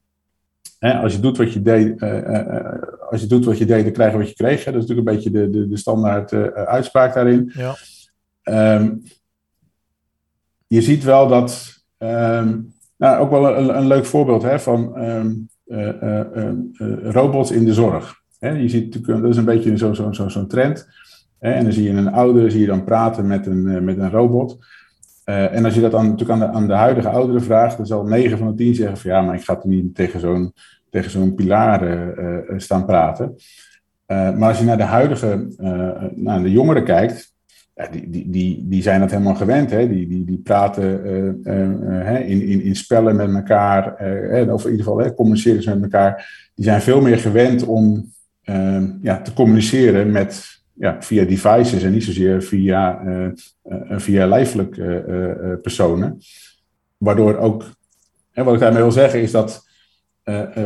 Hè, 0.82 0.94
als 0.94 1.14
je 1.14 1.20
doet 1.20 1.38
wat 1.38 1.54
je 1.54 1.62
deed, 1.62 2.02
uh, 2.02 3.10
als 3.10 3.22
je 3.22 3.28
doet 3.28 3.46
wat 3.46 3.58
je 3.58 3.66
deed, 3.66 3.84
dan 3.84 3.92
krijg 3.92 4.12
je 4.12 4.18
wat 4.18 4.30
je 4.30 4.36
kreeg. 4.36 4.66
Hè. 4.66 4.72
Dat 4.72 4.82
is 4.82 4.88
natuurlijk 4.88 5.08
een 5.08 5.16
beetje 5.16 5.32
de, 5.32 5.50
de, 5.50 5.68
de 5.68 5.78
standaard 5.78 6.32
uh, 6.32 6.44
uitspraak 6.48 7.14
daarin. 7.14 7.52
Ja. 7.54 7.76
Um, 8.76 9.04
je 10.68 10.82
ziet 10.82 11.04
wel 11.04 11.28
dat, 11.28 11.84
um, 11.98 12.74
nou, 12.98 13.20
ook 13.20 13.30
wel 13.30 13.58
een, 13.58 13.78
een 13.78 13.88
leuk 13.88 14.06
voorbeeld 14.06 14.44
hè, 14.44 14.60
van 14.60 15.04
um, 15.04 15.50
robots 17.04 17.52
in 17.52 17.66
de 17.66 17.74
zorg. 17.74 18.16
Hè. 18.40 18.50
Je 18.50 18.70
ziet 18.70 18.94
natuurlijk, 18.94 19.22
dat 19.22 19.32
is 19.32 19.38
een 19.38 19.46
beetje 19.46 19.78
zo'n 19.78 19.96
zo, 19.96 20.12
zo, 20.12 20.30
zo 20.30 20.48
trend. 20.48 20.88
Hè. 21.40 21.52
En 21.52 21.64
dan 21.64 21.74
zie 21.74 21.84
je 21.84 21.98
een 21.98 22.12
ouder, 22.12 22.52
zie 22.52 22.62
je 22.62 22.68
dan 22.68 22.84
praten 22.84 23.28
met 23.28 23.46
een, 23.46 23.84
met 23.84 23.98
een 23.98 24.12
robot. 24.12 24.58
Uh, 25.26 25.56
en 25.56 25.66
als 25.66 25.74
je 25.74 25.82
dat 25.82 25.92
dan 25.92 26.06
natuurlijk 26.06 26.42
aan 26.42 26.52
de, 26.52 26.58
aan 26.58 26.68
de 26.68 26.74
huidige 26.74 27.10
ouderen 27.10 27.44
vraagt, 27.44 27.78
dan 27.78 27.86
zal 27.86 28.04
9 28.04 28.38
van 28.38 28.48
de 28.48 28.54
10 28.54 28.76
zeggen 28.76 28.98
van 28.98 29.12
ja, 29.12 29.22
maar 29.22 29.36
ik 29.36 29.44
ga 29.44 29.56
toch 29.56 29.66
niet 29.66 29.96
tegen 29.96 30.20
zo'n 30.20 30.54
tegen 30.90 31.12
zo'n 31.12 31.36
pilaar 31.36 31.84
uh, 32.20 32.38
staan 32.58 32.86
praten. 32.86 33.36
maar 34.08 34.48
als 34.48 34.60
je 34.60 34.66
naar 34.66 34.78
de 34.78 34.84
huidige, 34.84 35.48
naar 36.16 36.42
de 36.42 36.52
jongeren 36.52 36.84
kijkt, 36.84 37.34
ja, 37.76 37.88
die, 37.88 38.10
die, 38.10 38.30
die, 38.30 38.66
die 38.68 38.82
zijn 38.82 39.00
dat 39.00 39.12
helemaal 39.12 39.36
gewend. 39.36 39.72
Hè? 39.72 39.88
Die, 39.88 40.08
die, 40.08 40.26
die 40.26 40.38
praten 40.38 41.04
in, 42.26 42.42
in, 42.42 42.62
in 42.62 42.76
spellen 42.76 43.16
met 43.16 43.36
elkaar, 43.36 43.94
of 44.50 44.66
in 44.66 44.72
ieder 44.72 44.86
geval 44.86 45.14
communiceren 45.14 45.64
ze 45.64 45.70
met 45.70 45.84
elkaar. 45.84 46.50
Die 46.56 46.66
zijn 46.66 46.82
veel 46.82 47.02
meer 47.02 47.18
gewend 47.18 47.66
om 47.66 48.12
ja, 49.02 49.22
te 49.22 49.34
communiceren 49.34 50.12
met 50.12 50.61
ja, 50.74 51.02
via 51.02 51.24
devices 51.24 51.84
en 51.84 51.92
niet 51.92 52.04
zozeer 52.04 52.42
via, 52.44 53.02
uh, 53.04 53.28
uh, 53.70 54.00
via 54.00 54.28
lijfelijk 54.28 54.78
uh, 54.78 55.54
personen. 55.62 56.18
Waardoor 56.98 57.38
ook, 57.38 57.64
en 58.32 58.46
wat 58.46 58.54
ik 58.54 58.60
daarmee 58.60 58.82
wil 58.82 58.92
zeggen 58.92 59.22
is 59.22 59.32
dat 59.32 59.70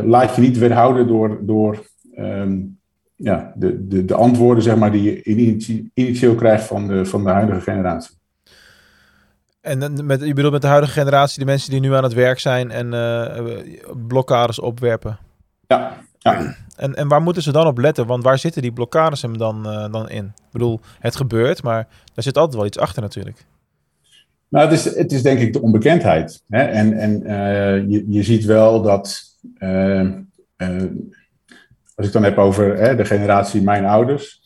laat 0.04 0.34
je 0.34 0.40
niet 0.40 0.58
weerhouden 0.58 1.06
door, 1.06 1.38
door 1.42 1.86
um, 2.18 2.78
ja, 3.16 3.52
de, 3.56 3.86
de, 3.86 4.04
de 4.04 4.14
antwoorden 4.14 4.62
zeg 4.62 4.76
maar, 4.76 4.92
die 4.92 5.02
je 5.02 5.22
initieel 5.94 6.34
krijgt 6.34 6.64
van 6.64 6.88
de, 6.88 7.04
van 7.04 7.24
de 7.24 7.30
huidige 7.30 7.60
generatie. 7.60 8.14
En 9.60 10.06
met, 10.06 10.20
je 10.20 10.34
bedoelt 10.34 10.52
met 10.52 10.62
de 10.62 10.68
huidige 10.68 10.92
generatie 10.92 11.38
de 11.38 11.44
mensen 11.44 11.70
die 11.70 11.80
nu 11.80 11.94
aan 11.94 12.02
het 12.02 12.14
werk 12.14 12.38
zijn 12.38 12.70
en 12.70 12.88
blokkades 14.06 14.60
opwerpen? 14.60 15.18
Ja, 15.66 15.96
ja. 16.32 16.54
En, 16.76 16.94
en 16.94 17.08
waar 17.08 17.22
moeten 17.22 17.42
ze 17.42 17.52
dan 17.52 17.66
op 17.66 17.78
letten? 17.78 18.06
Want 18.06 18.22
waar 18.22 18.38
zitten 18.38 18.62
die 18.62 18.72
blokkades 18.72 19.22
hem 19.22 19.38
dan, 19.38 19.66
uh, 19.66 19.92
dan 19.92 20.08
in? 20.08 20.24
Ik 20.24 20.52
bedoel, 20.52 20.80
het 20.98 21.16
gebeurt, 21.16 21.62
maar 21.62 21.88
daar 22.14 22.24
zit 22.24 22.36
altijd 22.36 22.56
wel 22.56 22.66
iets 22.66 22.78
achter 22.78 23.02
natuurlijk. 23.02 23.44
Nou, 24.48 24.68
het 24.68 24.78
is, 24.78 24.96
het 24.96 25.12
is 25.12 25.22
denk 25.22 25.38
ik 25.38 25.52
de 25.52 25.62
onbekendheid. 25.62 26.42
Hè? 26.48 26.62
En, 26.62 26.92
en 26.92 27.22
uh, 27.22 27.90
je, 27.90 28.04
je 28.08 28.22
ziet 28.22 28.44
wel 28.44 28.82
dat, 28.82 29.22
uh, 29.58 30.12
als 31.94 32.06
ik 32.06 32.12
dan 32.12 32.24
heb 32.24 32.38
over 32.38 32.76
hè, 32.76 32.96
de 32.96 33.04
generatie 33.04 33.62
mijn 33.62 33.84
ouders, 33.84 34.40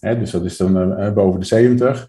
hè, 0.00 0.18
dus 0.18 0.30
dat 0.30 0.44
is 0.44 0.56
dan 0.56 1.14
boven 1.14 1.40
de 1.40 1.46
70, 1.46 2.08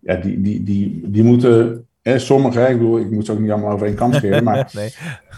ja, 0.00 0.16
die, 0.22 0.40
die, 0.40 0.62
die, 0.62 1.10
die 1.10 1.22
moeten 1.22 1.86
eh, 2.02 2.18
sommige, 2.18 2.60
ik 2.60 2.78
bedoel, 2.78 2.98
ik 2.98 3.10
moet 3.10 3.26
ze 3.26 3.32
ook 3.32 3.38
niet 3.38 3.50
allemaal 3.50 3.72
over 3.72 3.86
één 3.86 3.96
kant 3.96 4.14
scheren, 4.14 4.44
maar 4.44 4.70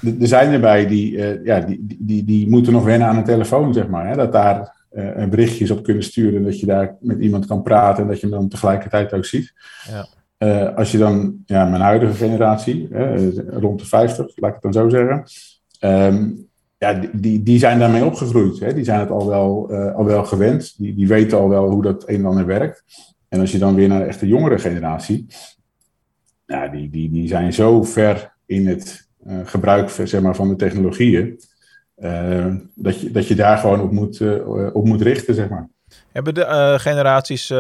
nee. 0.03 0.17
er 0.21 0.27
zijn 0.27 0.53
erbij 0.53 0.87
die, 0.87 1.13
uh, 1.13 1.45
ja, 1.45 1.61
die, 1.61 1.87
die, 1.99 2.25
die 2.25 2.49
moeten 2.49 2.73
nog 2.73 2.85
wennen 2.85 3.09
aan 3.09 3.17
een 3.17 3.25
telefoon, 3.25 3.75
zeg 3.75 3.89
maar. 3.89 4.09
Hè, 4.09 4.17
dat 4.17 4.33
daar 4.33 4.87
uh, 4.93 5.29
berichtjes 5.29 5.71
op 5.71 5.83
kunnen 5.83 6.03
sturen, 6.03 6.45
dat 6.45 6.61
je 6.61 6.67
daar 6.67 6.97
met 7.01 7.19
iemand 7.19 7.47
kan 7.47 7.63
praten 7.63 8.03
en 8.03 8.09
dat 8.09 8.21
je 8.21 8.27
hem 8.27 8.37
dan 8.37 8.49
tegelijkertijd 8.49 9.13
ook 9.13 9.25
ziet. 9.25 9.53
Ja. 9.89 10.07
Uh, 10.39 10.77
als 10.77 10.93
je 10.93 10.99
dan, 10.99 11.37
ja, 11.47 11.65
mijn 11.65 11.83
huidige 11.83 12.15
generatie, 12.15 12.89
rond 13.49 13.79
de 13.81 13.87
50, 13.87 14.27
laat 14.37 14.57
ik 14.57 14.63
het 14.63 14.73
dan 14.73 14.83
zo 14.83 14.89
zeggen, 14.89 15.25
um, 15.81 16.49
ja, 16.79 17.01
die, 17.13 17.43
die 17.43 17.59
zijn 17.59 17.79
daarmee 17.79 18.05
opgegroeid. 18.05 18.61
Hè? 18.61 18.75
Die 18.75 18.85
zijn 18.85 19.01
het 19.01 19.11
al 19.11 19.27
wel, 19.27 19.75
al 19.95 20.05
wel 20.05 20.25
gewend. 20.25 20.75
Die, 20.79 20.95
die 20.95 21.09
weten 21.09 21.39
al 21.39 21.49
wel 21.49 21.71
hoe 21.71 21.83
dat 21.83 22.09
een 22.09 22.15
en 22.15 22.25
ander 22.25 22.47
werkt. 22.47 22.85
En 23.29 23.41
als 23.41 23.53
je 23.53 23.59
dan 23.59 23.75
weer 23.75 23.89
naar 23.89 23.99
de 23.99 24.05
echte 24.05 24.27
jongere 24.27 24.59
generatie, 24.59 25.27
ja, 26.47 26.69
die, 26.69 26.91
die, 26.91 27.11
die 27.11 27.29
zijn 27.29 27.53
zo 27.53 27.83
ver 27.83 28.33
in 28.47 28.67
het 28.67 29.09
gebruik 29.45 29.91
zeg 29.91 30.21
maar, 30.21 30.35
van 30.35 30.49
de 30.49 30.57
technologieën. 30.57 31.41
dat, 32.75 33.01
je, 33.01 33.11
dat 33.11 33.29
je 33.29 33.35
daar 33.35 33.59
gewoon 33.59 33.81
op 33.81 33.91
moet, 33.91 34.21
op 34.73 34.87
moet 34.87 35.03
richten, 35.03 35.35
zeg 35.35 35.49
maar. 35.49 35.69
Hebben 36.13 36.35
de 36.35 36.77
generaties 36.79 37.51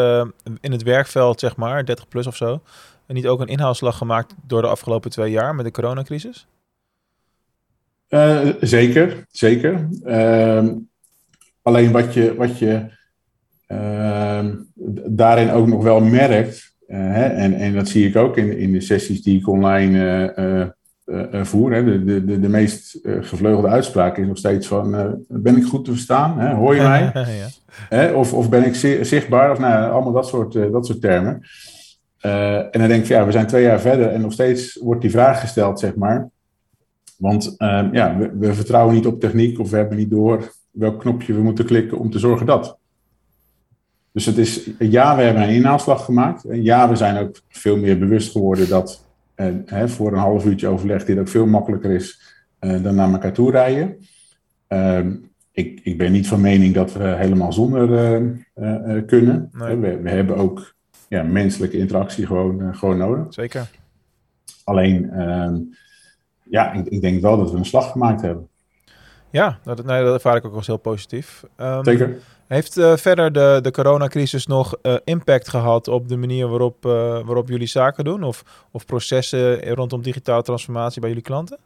in 0.60 0.72
het 0.72 0.82
werkveld, 0.82 1.40
zeg 1.40 1.56
maar, 1.56 1.84
30 1.84 2.08
plus 2.08 2.26
of 2.26 2.36
zo, 2.36 2.62
niet 3.06 3.26
ook 3.26 3.40
een 3.40 3.46
inhaalslag 3.46 3.98
gemaakt 3.98 4.34
door 4.46 4.62
de 4.62 4.68
afgelopen 4.68 5.10
twee 5.10 5.30
jaar 5.30 5.54
met 5.54 5.64
de 5.64 5.70
coronacrisis? 5.70 6.46
Zeker, 8.60 9.26
zeker. 9.30 9.88
Uh, 10.04 10.68
alleen 11.62 11.92
wat 11.92 12.14
je, 12.14 12.34
wat 12.34 12.58
je 12.58 12.86
uh, 13.68 14.44
daarin 15.06 15.50
ook 15.50 15.66
nog 15.66 15.82
wel 15.82 16.00
merkt, 16.00 16.73
hè, 16.86 17.24
en, 17.24 17.54
en 17.54 17.74
dat 17.74 17.88
zie 17.88 18.08
ik 18.08 18.16
ook 18.16 18.36
in, 18.36 18.58
in 18.58 18.72
de 18.72 18.80
sessies 18.80 19.22
die 19.22 19.38
ik 19.38 19.48
online 19.48 20.74
voer. 21.42 21.72
Hè, 21.72 22.04
de, 22.04 22.24
de, 22.24 22.40
de, 22.40 22.48
meest 22.48 22.98
gevleugelde 23.02 23.68
uitspraak 23.68 24.18
is 24.18 24.26
nog 24.26 24.38
steeds 24.38 24.66
van, 24.66 25.16
ben 25.28 25.56
ik 25.56 25.64
goed 25.64 25.84
te 25.84 25.90
verstaan? 25.90 26.38
Hè? 26.38 26.54
Hoor 26.54 26.74
je 26.74 26.82
mij? 26.88 27.10
ja. 27.14 27.48
hè, 27.88 28.12
of, 28.12 28.34
of 28.34 28.48
ben 28.48 28.64
ik 28.64 28.74
zichtbaar? 29.04 29.50
Of 29.50 29.58
nou, 29.58 29.92
allemaal 29.92 30.12
dat 30.12 30.28
soort, 30.28 30.52
dat 30.52 30.86
soort 30.86 31.00
termen. 31.00 31.42
en 32.20 32.70
dan 32.70 32.88
denk 32.88 33.02
ik, 33.02 33.08
ja, 33.08 33.26
we 33.26 33.32
zijn 33.32 33.46
twee 33.46 33.62
jaar 33.62 33.80
verder 33.80 34.08
en 34.08 34.20
nog 34.20 34.32
steeds 34.32 34.78
wordt 34.82 35.00
die 35.00 35.10
vraag 35.10 35.40
gesteld, 35.40 35.80
zeg 35.80 35.94
maar. 35.94 36.30
Want 37.18 37.54
ja, 37.92 38.16
we, 38.18 38.30
we, 38.38 38.54
vertrouwen 38.54 38.94
niet 38.94 39.06
op 39.06 39.20
techniek 39.20 39.58
of 39.58 39.70
we 39.70 39.76
hebben 39.76 39.96
niet 39.96 40.10
door 40.10 40.52
welk 40.74 41.00
knopje 41.00 41.34
we 41.34 41.42
moeten 41.42 41.64
klikken 41.64 41.98
om 41.98 42.10
te 42.10 42.18
zorgen 42.18 42.46
dat. 42.46 42.78
Dus 44.14 44.26
het 44.26 44.38
is, 44.38 44.70
ja, 44.78 45.16
we 45.16 45.22
hebben 45.22 45.42
een 45.42 45.54
inhaalslag 45.54 46.04
gemaakt. 46.04 46.44
En 46.44 46.62
ja, 46.62 46.88
we 46.88 46.96
zijn 46.96 47.16
ook 47.16 47.40
veel 47.48 47.76
meer 47.76 47.98
bewust 47.98 48.32
geworden 48.32 48.68
dat 48.68 49.06
eh, 49.34 49.46
hè, 49.66 49.88
voor 49.88 50.12
een 50.12 50.18
half 50.18 50.44
uurtje 50.44 50.66
overleg 50.66 51.04
dit 51.04 51.18
ook 51.18 51.28
veel 51.28 51.46
makkelijker 51.46 51.90
is 51.90 52.20
eh, 52.58 52.82
dan 52.82 52.94
naar 52.94 53.12
elkaar 53.12 53.32
toe 53.32 53.50
rijden. 53.50 53.96
Ehm, 54.66 55.12
ik, 55.52 55.80
ik 55.82 55.98
ben 55.98 56.12
niet 56.12 56.28
van 56.28 56.40
mening 56.40 56.74
dat 56.74 56.92
we 56.92 57.04
helemaal 57.04 57.52
zonder 57.52 57.88
uh, 58.54 59.02
kunnen. 59.06 59.48
We, 59.52 60.00
we, 60.02 60.10
hebben 60.10 60.36
ook 60.36 60.74
ja, 61.08 61.22
menselijke 61.22 61.78
interactie 61.78 62.26
gewoon, 62.26 62.74
gewoon 62.74 62.96
nodig. 62.96 63.26
Zeker. 63.28 63.70
Alleen 64.64 65.10
ehm, 65.10 65.56
ja, 66.42 66.72
ik, 66.72 66.86
ik, 66.86 67.00
denk 67.00 67.22
wel 67.22 67.36
dat 67.36 67.50
we 67.50 67.56
een 67.56 67.64
slag 67.64 67.90
gemaakt 67.90 68.20
hebben. 68.20 68.48
Ja, 69.34 69.58
dat, 69.64 69.84
nee, 69.84 70.04
dat 70.04 70.14
ervaar 70.14 70.36
ik 70.36 70.44
ook 70.44 70.54
als 70.54 70.66
heel 70.66 70.76
positief. 70.76 71.44
Um, 71.56 71.84
Zeker. 71.84 72.18
Heeft 72.46 72.78
uh, 72.78 72.96
verder 72.96 73.32
de, 73.32 73.58
de 73.62 73.70
coronacrisis 73.70 74.46
nog 74.46 74.76
uh, 74.82 74.96
impact 75.04 75.48
gehad 75.48 75.88
op 75.88 76.08
de 76.08 76.16
manier 76.16 76.48
waarop, 76.48 76.86
uh, 76.86 76.92
waarop 77.24 77.48
jullie 77.48 77.66
zaken 77.66 78.04
doen? 78.04 78.22
Of, 78.22 78.66
of 78.70 78.84
processen 78.84 79.74
rondom 79.74 80.02
digitale 80.02 80.42
transformatie 80.42 81.00
bij 81.00 81.08
jullie 81.08 81.24
klanten? 81.24 81.58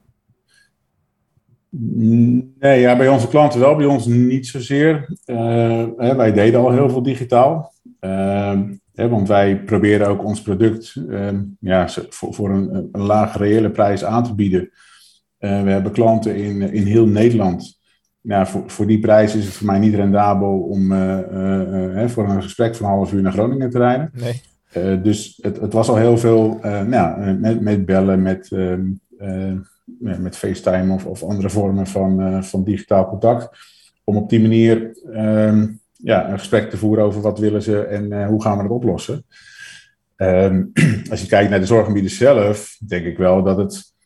Nee, 2.58 2.80
ja, 2.80 2.96
bij 2.96 3.08
onze 3.08 3.28
klanten 3.28 3.60
wel, 3.60 3.76
bij 3.76 3.86
ons 3.86 4.06
niet 4.06 4.46
zozeer. 4.46 5.18
Hè, 5.96 6.16
wij 6.16 6.32
deden 6.32 6.60
al 6.60 6.72
heel 6.72 6.90
veel 6.90 7.02
digitaal. 7.02 7.72
Ehm, 8.00 8.74
want 8.94 9.28
wij 9.28 9.62
proberen 9.64 10.08
ook 10.08 10.24
ons 10.24 10.42
product 10.42 10.94
ehm, 11.08 11.42
ja, 11.60 11.88
voor, 11.88 12.34
voor 12.34 12.50
een, 12.50 12.88
een 12.92 13.02
lage 13.02 13.38
reële 13.38 13.70
prijs 13.70 14.04
aan 14.04 14.24
te 14.24 14.34
bieden. 14.34 14.70
Uh, 15.40 15.62
we 15.62 15.70
hebben 15.70 15.92
klanten 15.92 16.36
in, 16.36 16.62
in 16.62 16.86
heel 16.86 17.06
Nederland. 17.06 17.78
Ja, 18.20 18.46
voor, 18.46 18.62
voor 18.66 18.86
die 18.86 18.98
prijs 18.98 19.34
is 19.34 19.44
het 19.44 19.54
voor 19.54 19.66
mij 19.66 19.78
niet 19.78 19.94
rendabel 19.94 20.58
om 20.58 20.92
uh, 20.92 21.18
uh, 21.32 22.08
voor 22.08 22.28
een 22.28 22.42
gesprek 22.42 22.74
van 22.74 22.86
een 22.86 22.92
half 22.92 23.12
uur 23.12 23.22
naar 23.22 23.32
Groningen 23.32 23.70
te 23.70 23.78
rijden. 23.78 24.12
Nee. 24.12 25.00
dus 25.00 25.38
het, 25.42 25.60
het 25.60 25.72
was 25.72 25.88
al 25.88 25.96
heel 25.96 26.18
veel 26.18 26.58
nou, 26.86 27.32
met, 27.32 27.60
met 27.60 27.86
bellen, 27.86 28.22
met, 28.22 28.52
ehm, 28.52 29.56
met 30.22 30.36
FaceTime 30.36 30.94
of, 30.94 31.06
of 31.06 31.22
andere 31.22 31.50
vormen 31.50 31.86
van, 31.86 32.44
van 32.44 32.64
digitaal 32.64 33.08
contact. 33.08 33.48
Om 34.04 34.16
op 34.16 34.30
die 34.30 34.40
manier 34.40 34.98
ehm, 35.12 35.66
ja, 36.02 36.30
een 36.30 36.38
gesprek 36.38 36.70
te 36.70 36.76
voeren 36.76 37.04
over 37.04 37.20
wat 37.20 37.38
willen 37.38 37.62
ze 37.62 37.82
en 37.82 38.12
uh, 38.12 38.26
hoe 38.26 38.42
gaan 38.42 38.56
we 38.56 38.62
het 38.62 38.72
oplossen. 38.72 39.24
Um, 40.16 40.72
als 41.10 41.20
je 41.20 41.26
kijkt 41.26 41.50
naar 41.50 41.60
de 41.60 41.66
zorgaanbieders 41.66 42.16
zelf, 42.16 42.76
denk 42.86 43.04
ik 43.04 43.18
wel 43.18 43.42
dat 43.42 43.56
het. 43.56 43.96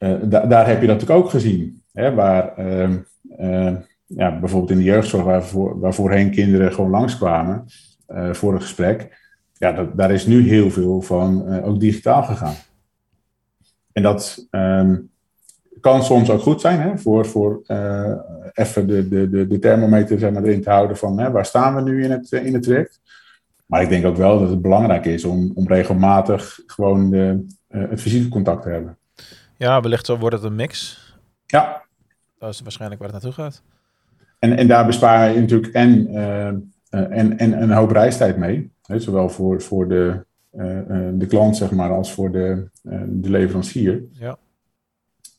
Da 0.00 0.46
daar 0.46 0.66
heb 0.66 0.80
je 0.80 0.86
dat 0.86 0.96
natuurlijk 0.96 1.24
ook 1.24 1.30
gezien. 1.30 1.82
Hè, 1.92 2.14
waar 2.14 2.58
uh, 2.58 3.76
ja, 4.06 4.38
bijvoorbeeld 4.38 4.70
in 4.70 4.76
de 4.76 4.82
jeugdzorg, 4.82 5.24
waar, 5.24 5.44
voor, 5.44 5.80
waar 5.80 5.94
voorheen 5.94 6.30
kinderen 6.30 6.72
gewoon 6.72 6.90
langskwamen 6.90 7.64
voor 8.32 8.54
een 8.54 8.60
gesprek. 8.60 9.18
Ja, 9.52 9.72
dat, 9.72 9.96
daar 9.96 10.10
is 10.10 10.26
nu 10.26 10.48
heel 10.48 10.70
veel 10.70 11.00
van 11.00 11.62
ook 11.62 11.80
digitaal 11.80 12.22
gegaan. 12.22 12.54
En 13.92 14.02
dat, 14.02 14.48
um, 14.50 15.10
kan 15.80 16.04
soms 16.04 16.30
ook 16.30 16.40
goed 16.40 16.60
zijn, 16.60 16.80
hè, 16.80 16.98
voor, 16.98 17.26
voor 17.26 17.62
even 18.52 18.86
de, 18.86 19.08
de, 19.08 19.46
de, 19.46 19.58
thermometer 19.58 20.18
zeg 20.18 20.32
maar, 20.32 20.42
erin 20.42 20.62
te 20.62 20.70
houden 20.70 20.96
van 20.96 21.18
hè, 21.18 21.30
waar 21.30 21.46
staan 21.46 21.74
we 21.74 21.80
nu 21.82 22.04
in 22.04 22.10
het, 22.10 22.32
in 22.32 22.54
het 22.54 22.62
traject. 22.62 23.00
Maar 23.66 23.82
ik 23.82 23.88
denk 23.88 24.04
ook 24.04 24.16
wel 24.16 24.38
dat 24.38 24.48
het 24.48 24.62
belangrijk 24.62 25.04
is 25.04 25.24
om, 25.24 25.52
om 25.54 25.68
regelmatig 25.68 26.60
gewoon 26.66 27.10
de, 27.10 27.46
het 27.68 28.00
fysieke 28.00 28.28
contact 28.28 28.62
te 28.62 28.68
hebben. 28.68 28.98
Ja, 29.60 29.80
wellicht 29.80 30.06
wordt 30.06 30.36
het 30.36 30.44
een 30.44 30.54
mix. 30.54 30.98
Ja. 31.46 31.82
Dat 32.38 32.52
is 32.52 32.60
waarschijnlijk 32.60 33.00
waar 33.00 33.12
het 33.12 33.22
naartoe 33.22 33.44
gaat. 33.44 33.62
En, 34.38 34.56
en 34.56 34.68
daar 34.68 34.86
bespaar 34.86 35.32
je 35.32 35.40
natuurlijk 35.40 35.72
en, 35.72 36.12
uh, 36.12 36.46
en, 36.90 37.38
en 37.38 37.62
een 37.62 37.70
hoop 37.70 37.90
reistijd 37.90 38.36
mee. 38.36 38.72
Hè, 38.82 38.98
zowel 38.98 39.28
voor, 39.28 39.62
voor 39.62 39.88
de, 39.88 40.24
de 41.12 41.26
klant, 41.28 41.56
zeg 41.56 41.70
maar, 41.70 41.90
als 41.90 42.12
voor 42.12 42.32
de, 42.32 42.68
de 43.08 43.30
leverancier. 43.30 44.02
Ja. 44.12 44.38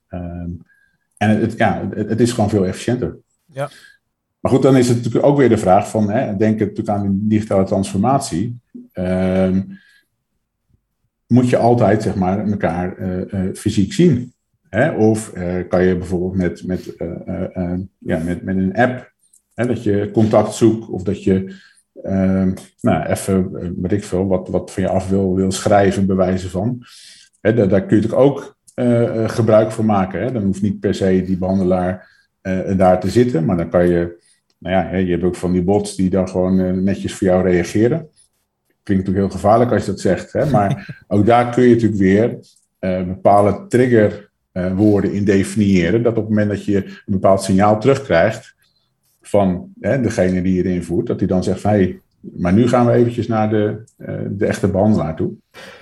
Ehm, 0.08 0.50
en 1.18 1.40
het, 1.40 1.58
ja, 1.58 1.90
het, 1.94 2.20
is 2.20 2.32
gewoon 2.32 2.50
veel 2.50 2.66
efficiënter. 2.66 3.18
Ja. 3.46 3.70
Maar 4.40 4.52
goed, 4.52 4.62
dan 4.62 4.78
is 4.78 4.88
het 4.88 4.98
natuurlijk 4.98 5.26
ook 5.26 5.38
weer 5.38 5.50
de 5.50 5.58
vraag 5.58 5.90
van, 5.90 6.10
hè, 6.10 6.36
denk 6.36 6.60
natuurlijk 6.60 6.90
aan 6.90 7.20
die 7.20 7.28
digitale 7.28 7.64
transformatie. 7.64 8.60
Ehm, 8.92 9.62
moet 11.32 11.50
je 11.50 11.58
altijd, 11.58 12.04
zeg 12.04 12.16
maar, 12.16 12.48
elkaar 12.48 13.00
uh, 13.00 13.18
uh, 13.18 13.54
fysiek 13.54 13.94
zien? 13.94 14.34
Hè? 14.70 14.92
Of 14.92 15.34
uh, 15.38 15.68
kan 15.68 15.84
je 15.84 15.98
bijvoorbeeld 15.98 16.36
met, 16.36 16.68
met, 16.68 16.96
ja, 17.98 18.18
met, 18.18 18.44
met 18.44 18.58
een 18.58 18.76
app, 18.76 19.12
hè, 19.54 19.66
dat 19.66 19.84
je 19.84 20.10
contact 20.14 20.54
zoekt 20.54 20.90
of 20.90 21.04
dat 21.04 21.24
je 21.24 21.56
ehm, 22.04 22.54
nou, 22.82 23.06
even, 23.06 23.52
weet 23.82 23.92
ik 23.92 24.04
veel, 24.04 24.28
wat, 24.28 24.50
wat 24.50 24.72
van 24.72 24.84
je 24.84 24.90
af 24.90 25.10
wil, 25.10 25.36
wil 25.36 25.52
schrijven, 25.52 26.06
bewijzen 26.06 26.50
van. 26.50 26.84
Hè, 27.42 27.54
daar, 27.54 27.68
daar 27.68 27.86
kun 27.86 27.96
je 27.98 28.02
natuurlijk 28.02 28.30
ook 28.30 28.58
gebruik 29.32 29.72
van 29.72 29.86
maken. 29.86 30.22
Hè? 30.22 30.32
Dan 30.32 30.44
hoeft 30.44 30.62
niet 30.62 30.80
per 30.80 30.96
se 30.96 31.24
die 31.26 31.38
behandelaar 31.38 32.10
daar 32.78 33.00
te 33.00 33.10
zitten, 33.10 33.46
maar 33.46 33.58
dan 33.58 33.70
kan 33.70 33.88
je, 33.88 34.24
nou 34.58 34.76
ja, 34.76 34.96
je 34.96 35.12
hebt 35.12 35.24
ook 35.24 35.36
van 35.36 35.52
die 35.52 35.64
bots 35.64 35.96
die 35.96 36.10
dan 36.10 36.30
gewoon 36.30 36.84
netjes 36.84 37.14
voor 37.14 37.28
jou 37.28 37.44
reageren. 37.44 38.10
Klinkt 38.84 39.06
natuurlijk 39.06 39.34
heel 39.34 39.42
gevaarlijk 39.42 39.72
als 39.72 39.86
je 39.86 39.92
dat 39.92 40.00
zegt, 40.00 40.34
hè? 40.34 40.46
maar 40.46 40.88
ook 41.08 41.26
daar 41.26 41.54
kun 41.54 41.64
je 41.64 41.74
natuurlijk 41.74 42.02
weer 42.02 42.40
bepaalde 43.06 43.66
triggerwoorden 43.68 45.14
in 45.14 45.26
definiëren. 45.26 46.04
Dat 46.04 46.18
op 46.18 46.24
het 46.24 46.30
moment 46.30 46.50
dat 46.50 46.66
je 46.66 46.76
een 46.86 47.02
bepaald 47.06 47.44
signaal 47.44 47.80
terugkrijgt 47.80 48.56
van 49.22 49.74
hè, 49.80 50.02
degene 50.02 50.42
die 50.42 50.56
je 50.56 50.64
erin 50.64 50.84
voert, 50.84 51.08
dat 51.08 51.20
hij 51.20 51.28
dan 51.28 51.44
zegt 51.44 51.62
van 51.62 51.72
hey, 51.72 52.00
maar 52.22 52.54
nu 52.54 52.68
gaan 52.68 52.86
we 52.86 52.92
eventjes 52.92 53.28
naar 53.28 53.50
de, 53.50 53.84
uh, 53.98 54.16
de 54.30 54.46
echte 54.46 54.68
behandelaar 54.68 55.16
toe. 55.16 55.32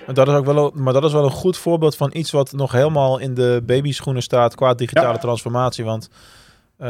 Maar 0.06 0.14
dat, 0.14 0.28
is 0.28 0.34
ook 0.34 0.44
wel 0.44 0.72
een, 0.74 0.82
maar 0.82 0.92
dat 0.92 1.04
is 1.04 1.12
wel 1.12 1.24
een 1.24 1.30
goed 1.30 1.56
voorbeeld 1.56 1.96
van 1.96 2.10
iets 2.12 2.30
wat 2.30 2.52
nog 2.52 2.72
helemaal 2.72 3.18
in 3.18 3.34
de 3.34 3.62
babyschoenen 3.66 4.22
staat 4.22 4.54
qua 4.54 4.74
digitale 4.74 5.18
transformatie. 5.18 5.84
Want 5.84 6.10
uh, 6.80 6.86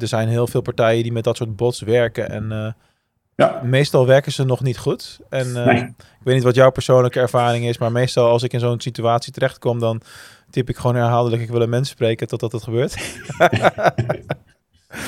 er 0.00 0.08
zijn 0.08 0.28
heel 0.28 0.46
veel 0.46 0.60
partijen 0.60 1.02
die 1.02 1.12
met 1.12 1.24
dat 1.24 1.36
soort 1.36 1.56
bots 1.56 1.80
werken. 1.80 2.30
En 2.30 2.44
uh, 2.50 2.72
ja. 3.46 3.60
meestal 3.64 4.06
werken 4.06 4.32
ze 4.32 4.44
nog 4.44 4.62
niet 4.62 4.78
goed. 4.78 5.18
En 5.28 5.52
nee. 5.52 5.76
ik 5.76 6.24
weet 6.24 6.34
niet 6.34 6.44
wat 6.44 6.54
jouw 6.54 6.70
persoonlijke 6.70 7.20
ervaring 7.20 7.64
is, 7.64 7.78
maar 7.78 7.92
meestal 7.92 8.28
als 8.28 8.42
ik 8.42 8.52
in 8.52 8.60
zo'n 8.60 8.80
situatie 8.80 9.32
terechtkom, 9.32 9.78
dan 9.78 10.00
typ 10.50 10.68
ik 10.68 10.76
gewoon 10.76 10.96
herhaaldelijk, 10.96 11.42
ik 11.42 11.50
wil 11.50 11.60
een 11.60 11.68
mens 11.68 11.88
spreken 11.88 12.26
totdat 12.26 12.52
het 12.52 12.62
gebeurt. 12.62 12.96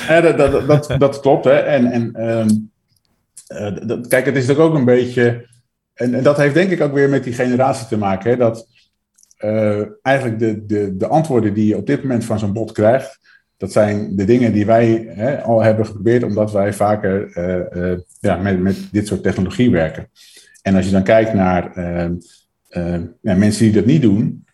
ja, 0.08 0.20
dat, 0.20 0.38
dat, 0.38 0.66
dat, 0.66 0.94
dat, 0.98 1.20
klopt. 1.20 1.44
Hè. 1.44 1.54
En, 1.54 1.86
en 1.86 2.28
um, 2.28 2.70
uh, 3.48 3.86
dat, 3.86 4.08
kijk, 4.08 4.24
het 4.24 4.36
is 4.36 4.46
natuurlijk 4.46 4.68
ook 4.68 4.78
een 4.78 4.84
beetje. 4.84 5.48
En, 5.94 6.14
en, 6.14 6.22
dat 6.22 6.36
heeft 6.36 6.54
denk 6.54 6.70
ik 6.70 6.80
ook 6.80 6.92
weer 6.92 7.08
met 7.08 7.24
die 7.24 7.32
generatie 7.32 7.86
te 7.86 7.98
maken. 7.98 8.30
Hè, 8.30 8.36
dat 8.36 8.66
uh, 9.38 9.82
eigenlijk 10.02 10.38
de, 10.38 10.66
de, 10.66 10.96
de 10.96 11.06
antwoorden 11.06 11.54
die 11.54 11.66
je 11.66 11.76
op 11.76 11.86
dit 11.86 12.02
moment 12.02 12.24
van 12.24 12.38
zo'n 12.38 12.52
bot 12.52 12.72
krijgt. 12.72 13.18
Dat 13.60 13.72
zijn 13.72 14.16
de 14.16 14.24
dingen 14.24 14.52
die 14.52 14.66
wij 14.66 15.06
hè, 15.08 15.42
al 15.42 15.62
hebben 15.62 15.86
geprobeerd, 15.86 16.22
omdat 16.22 16.52
wij 16.52 16.72
vaker 16.72 17.36
uh, 17.76 17.98
ja, 18.20 18.36
met, 18.36 18.60
met 18.60 18.88
dit 18.92 19.06
soort 19.06 19.22
technologie 19.22 19.70
werken. 19.70 20.08
En 20.62 20.74
als 20.74 20.84
je 20.84 20.90
dan 20.90 21.02
kijkt 21.02 21.34
naar 21.34 21.72
ja, 23.20 23.34
mensen 23.34 23.64
die 23.64 23.72
dat 23.72 23.84
niet 23.84 24.02
doen, 24.02 24.44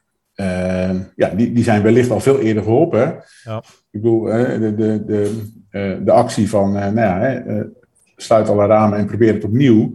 ja, 1.17 1.29
die, 1.37 1.53
die 1.53 1.65
zijn 1.65 1.83
wellicht 1.83 2.11
al 2.11 2.21
veel 2.21 2.41
eerder 2.41 2.63
geholpen. 2.63 3.25
Ja. 3.45 3.59
Ik 3.91 4.01
bedoel, 4.01 4.23
de, 4.25 4.75
de, 4.77 5.05
de, 5.07 6.01
de 6.05 6.13
actie 6.13 6.49
van, 6.49 6.73
nou 6.73 7.01
ja, 7.01 7.43
sluit 8.17 8.49
alle 8.49 8.67
ramen 8.67 8.99
en 8.99 9.07
probeer 9.07 9.35
het 9.35 9.45
opnieuw. 9.45 9.93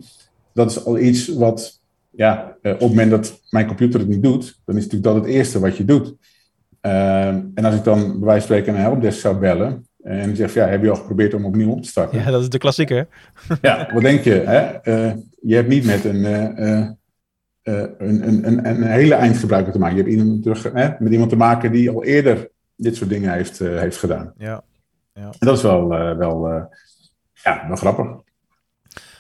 Dat 0.54 0.72
is 0.72 0.86
al 0.86 1.00
iets 1.00 1.28
wat 1.28 1.82
ja, 2.10 2.58
op 2.62 2.80
het 2.80 2.80
moment 2.80 3.12
dat 3.12 3.42
mijn 3.50 3.68
computer 3.68 4.00
het 4.00 4.10
niet 4.10 4.24
doet, 4.24 4.62
dan 4.66 4.78
is 4.78 4.84
natuurlijk 4.84 5.14
dat 5.14 5.24
het 5.24 5.34
eerste 5.34 5.60
wat 5.60 5.78
je 5.78 5.86
doet. 5.86 6.16
Ehm, 6.82 7.42
en 7.54 7.66
als 7.66 7.76
ik 7.76 7.84
dan 7.84 8.00
bij 8.00 8.20
wijze 8.20 8.26
van 8.26 8.42
spreken 8.42 8.74
een 8.74 8.80
helpdesk 8.80 9.20
zou 9.20 9.38
bellen 9.38 9.86
en 10.04 10.28
die 10.28 10.36
zegt, 10.36 10.54
ja, 10.54 10.68
heb 10.68 10.84
je 10.84 10.90
al 10.90 10.96
geprobeerd 10.96 11.34
om 11.34 11.46
opnieuw 11.46 11.72
op 11.72 11.82
te 11.82 11.90
starten? 11.90 12.20
Ja, 12.20 12.32
dat 12.32 12.42
is 12.42 12.50
de 12.50 12.58
klassieker. 12.58 13.08
ja, 13.62 13.90
wat 13.94 14.02
denk 14.02 14.24
je? 14.24 14.34
Hè? 14.34 14.64
Uh, 14.84 15.14
je 15.42 15.56
hebt 15.56 15.68
niet 15.68 15.86
met 15.86 16.06
een, 16.06 16.16
uh, 16.16 16.88
een, 17.64 17.98
een, 18.00 18.48
een, 18.48 18.66
een, 18.66 18.84
hele 18.84 19.14
eindgebruiker 19.14 19.72
te 19.72 19.80
maken. 19.80 19.96
Je 19.96 20.04
hebt 20.04 20.16
iemand 20.16 20.44
terug, 20.44 20.64
hè, 20.64 20.90
met 21.00 21.12
iemand 21.12 21.30
te 21.30 21.36
maken 21.36 21.72
die 21.72 21.90
al 21.90 22.04
eerder 22.04 22.50
dit 22.76 22.96
soort 22.96 23.10
dingen 23.10 23.34
heeft, 23.34 23.60
heeft 23.60 23.98
gedaan. 23.98 24.34
Ja. 24.38 24.64
ja. 25.14 25.24
En 25.24 25.48
dat 25.48 25.58
is 25.58 25.64
wel, 25.64 25.88
wel, 26.18 26.70
ja, 27.34 27.66
wel 27.68 27.76
grappig. 27.76 28.08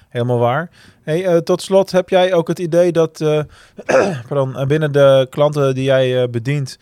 Helemaal 0.10 0.40
waar. 0.40 0.70
Hey, 1.04 1.42
tot 1.42 1.62
slot, 1.62 1.92
heb 1.92 2.10
jij 2.10 2.34
ook 2.34 2.48
het 2.48 2.60
idee 2.60 2.92
dat 2.92 3.18
pardon, 4.28 4.68
binnen 4.68 4.92
de 4.92 5.28
klanten 5.30 5.76
die 5.76 5.84
jij 5.84 6.30
bedient, 6.30 6.78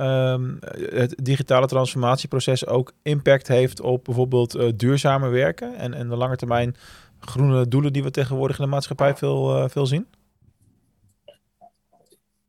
um, 0.00 0.58
het 0.90 1.14
digitale 1.22 1.66
transformatieproces 1.66 2.66
ook 2.66 2.92
impact 3.02 3.48
heeft 3.48 3.80
op 3.80 4.04
bijvoorbeeld 4.04 4.56
uh, 4.56 4.68
duurzamer 4.76 5.30
werken 5.30 5.76
en, 5.76 5.94
en 5.94 6.08
de 6.08 6.16
lange 6.16 6.36
termijn 6.36 6.74
groene 7.20 7.68
doelen 7.68 7.92
die 7.92 8.02
we 8.02 8.10
tegenwoordig 8.10 8.58
in 8.58 8.64
de 8.64 8.70
maatschappij 8.70 9.14
veel, 9.14 9.56
uh, 9.56 9.68
veel 9.68 9.86
zien? 9.86 10.06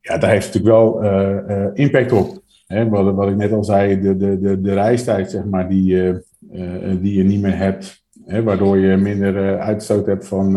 Ja, 0.02 0.18
daar 0.18 0.30
heeft 0.30 0.54
natuurlijk 0.54 0.76
wel 0.76 1.04
uh, 1.04 1.68
impact 1.74 2.12
op. 2.12 2.42
Hè, 2.68 2.90
wat, 2.90 3.16
wat, 3.16 3.30
ik 3.30 3.36
net 3.36 3.52
al 3.52 3.64
zei, 3.64 4.02
de, 4.02 4.18
de, 4.18 4.40
de, 4.40 4.62
de 4.62 4.74
reistijd 4.74 5.32
zeg 5.32 5.46
maar, 5.46 5.70
die, 5.70 6.14
die 7.00 7.14
je 7.14 7.24
niet 7.24 7.42
meer 7.42 7.58
hebt, 7.58 8.04
hè, 8.26 8.44
waardoor 8.44 8.78
je 8.78 8.98
minder 8.98 9.60
uitstoot 9.60 10.06
hebt 10.06 10.28
van, 10.28 10.52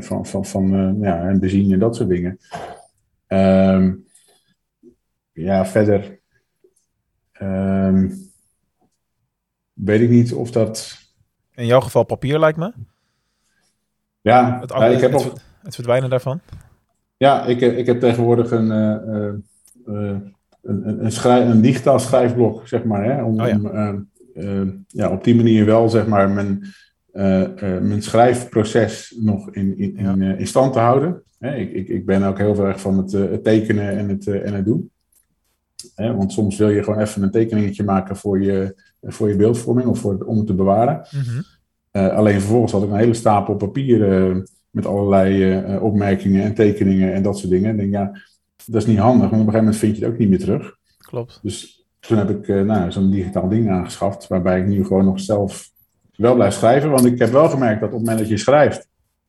van, 0.00 0.26
van, 0.26 0.44
van 0.44 0.96
ja, 1.00 1.38
benzine 1.38 1.72
en 1.72 1.78
dat 1.78 1.96
soort 1.96 2.08
dingen. 2.08 2.38
Um, 3.28 4.06
ja, 5.32 5.66
verder 5.66 6.20
um, 7.40 8.12
weet 9.72 10.00
ik 10.00 10.08
niet 10.08 10.32
of 10.32 10.50
dat. 10.50 10.98
In 11.54 11.66
jouw 11.66 11.80
geval 11.80 12.04
papier 12.04 12.38
lijkt 12.38 12.58
me. 12.58 12.72
Ja, 14.20 14.60
het, 14.60 14.70
ja 14.70 14.86
ik 14.86 15.00
heb 15.00 15.12
het, 15.12 15.26
ook... 15.26 15.38
het 15.62 15.74
verdwijnen 15.74 16.10
daarvan. 16.10 16.40
Ja, 17.16 17.44
ik, 17.44 17.60
ik 17.60 17.86
heb 17.86 18.00
tegenwoordig 18.00 18.50
een, 18.50 18.70
uh, 18.70 19.32
uh, 19.94 20.20
een, 20.62 21.04
een, 21.04 21.50
een 21.50 21.60
digitaal 21.60 21.98
schrijfblok, 21.98 22.68
zeg 22.68 22.84
maar. 22.84 23.04
Hè, 23.04 23.22
om, 23.22 23.40
oh 23.40 23.48
ja. 23.48 23.56
om 23.56 24.08
uh, 24.34 24.72
ja, 24.86 25.10
op 25.10 25.24
die 25.24 25.34
manier 25.34 25.64
wel 25.64 25.88
zeg 25.88 26.06
maar, 26.06 26.30
mijn, 26.30 26.64
mijn 27.82 28.02
schrijfproces 28.02 29.16
nog 29.20 29.50
in, 29.50 29.78
in, 29.78 30.20
in 30.20 30.46
stand 30.46 30.72
te 30.72 30.78
houden 30.78 31.22
ik, 31.38 31.72
ik, 31.72 31.88
ik 31.88 32.06
ben 32.06 32.22
ook 32.22 32.38
heel 32.38 32.66
erg 32.66 32.80
van 32.80 32.98
het, 32.98 33.14
eh, 33.14 33.20
het 33.20 33.44
tekenen 33.44 33.98
en 33.98 34.08
het, 34.08 34.26
eh, 34.26 34.46
en 34.46 34.54
het 34.54 34.64
doen. 34.64 34.90
want 35.94 36.32
soms 36.32 36.56
wil 36.56 36.68
je 36.68 36.82
gewoon 36.82 37.00
even 37.00 37.22
een 37.22 37.30
tekeningetje 37.30 37.84
maken 37.84 38.16
voor 38.16 38.42
je, 38.42 38.82
voor 39.02 39.28
je 39.28 39.36
beeldvorming 39.36 39.88
of 39.88 39.98
voor, 39.98 40.18
om 40.24 40.36
het 40.36 40.46
te 40.46 40.54
bewaren. 40.54 41.06
Mhm. 41.10 41.42
Eh, 41.90 42.16
alleen 42.16 42.40
vervolgens 42.40 42.72
had 42.72 42.82
ik 42.82 42.90
een 42.90 42.96
hele 42.96 43.14
stapel 43.14 43.54
papier 43.54 43.98
met 44.70 44.86
allerlei 44.86 45.78
opmerkingen 45.78 46.42
en 46.42 46.54
tekeningen 46.54 47.12
en 47.12 47.22
dat 47.22 47.38
soort 47.38 47.50
dingen. 47.50 47.70
Ik 47.70 47.78
denk, 47.78 47.92
ja, 47.92 48.20
dat 48.66 48.82
is 48.82 48.86
niet 48.86 48.98
handig, 48.98 49.30
want 49.30 49.42
op 49.42 49.46
een 49.46 49.52
gegeven 49.52 49.64
moment 49.64 49.76
vind 49.76 49.96
je 49.96 50.04
het 50.04 50.12
ook 50.12 50.18
niet 50.18 50.28
meer 50.28 50.38
terug. 50.38 50.76
Klopt. 50.98 51.38
Dus 51.42 51.86
toen 52.00 52.18
heb 52.18 52.30
ik 52.30 52.64
nou, 52.64 52.92
zo'n 52.92 53.10
digitaal 53.10 53.48
ding 53.48 53.70
aangeschaft, 53.70 54.26
waarbij 54.26 54.60
ik 54.60 54.66
nu 54.66 54.84
gewoon 54.84 55.04
nog 55.04 55.20
zelf 55.20 55.70
wel 56.16 56.34
blijf 56.34 56.54
schrijven. 56.54 56.90
Want 56.90 57.04
ik 57.04 57.18
heb 57.18 57.30
wel 57.30 57.48
gemerkt 57.48 57.80
dat 57.80 57.88
op 57.88 57.94
het 57.94 58.04
moment 58.04 58.18
dat 58.18 58.28
je 58.28 58.36
schrijft, 58.36 58.88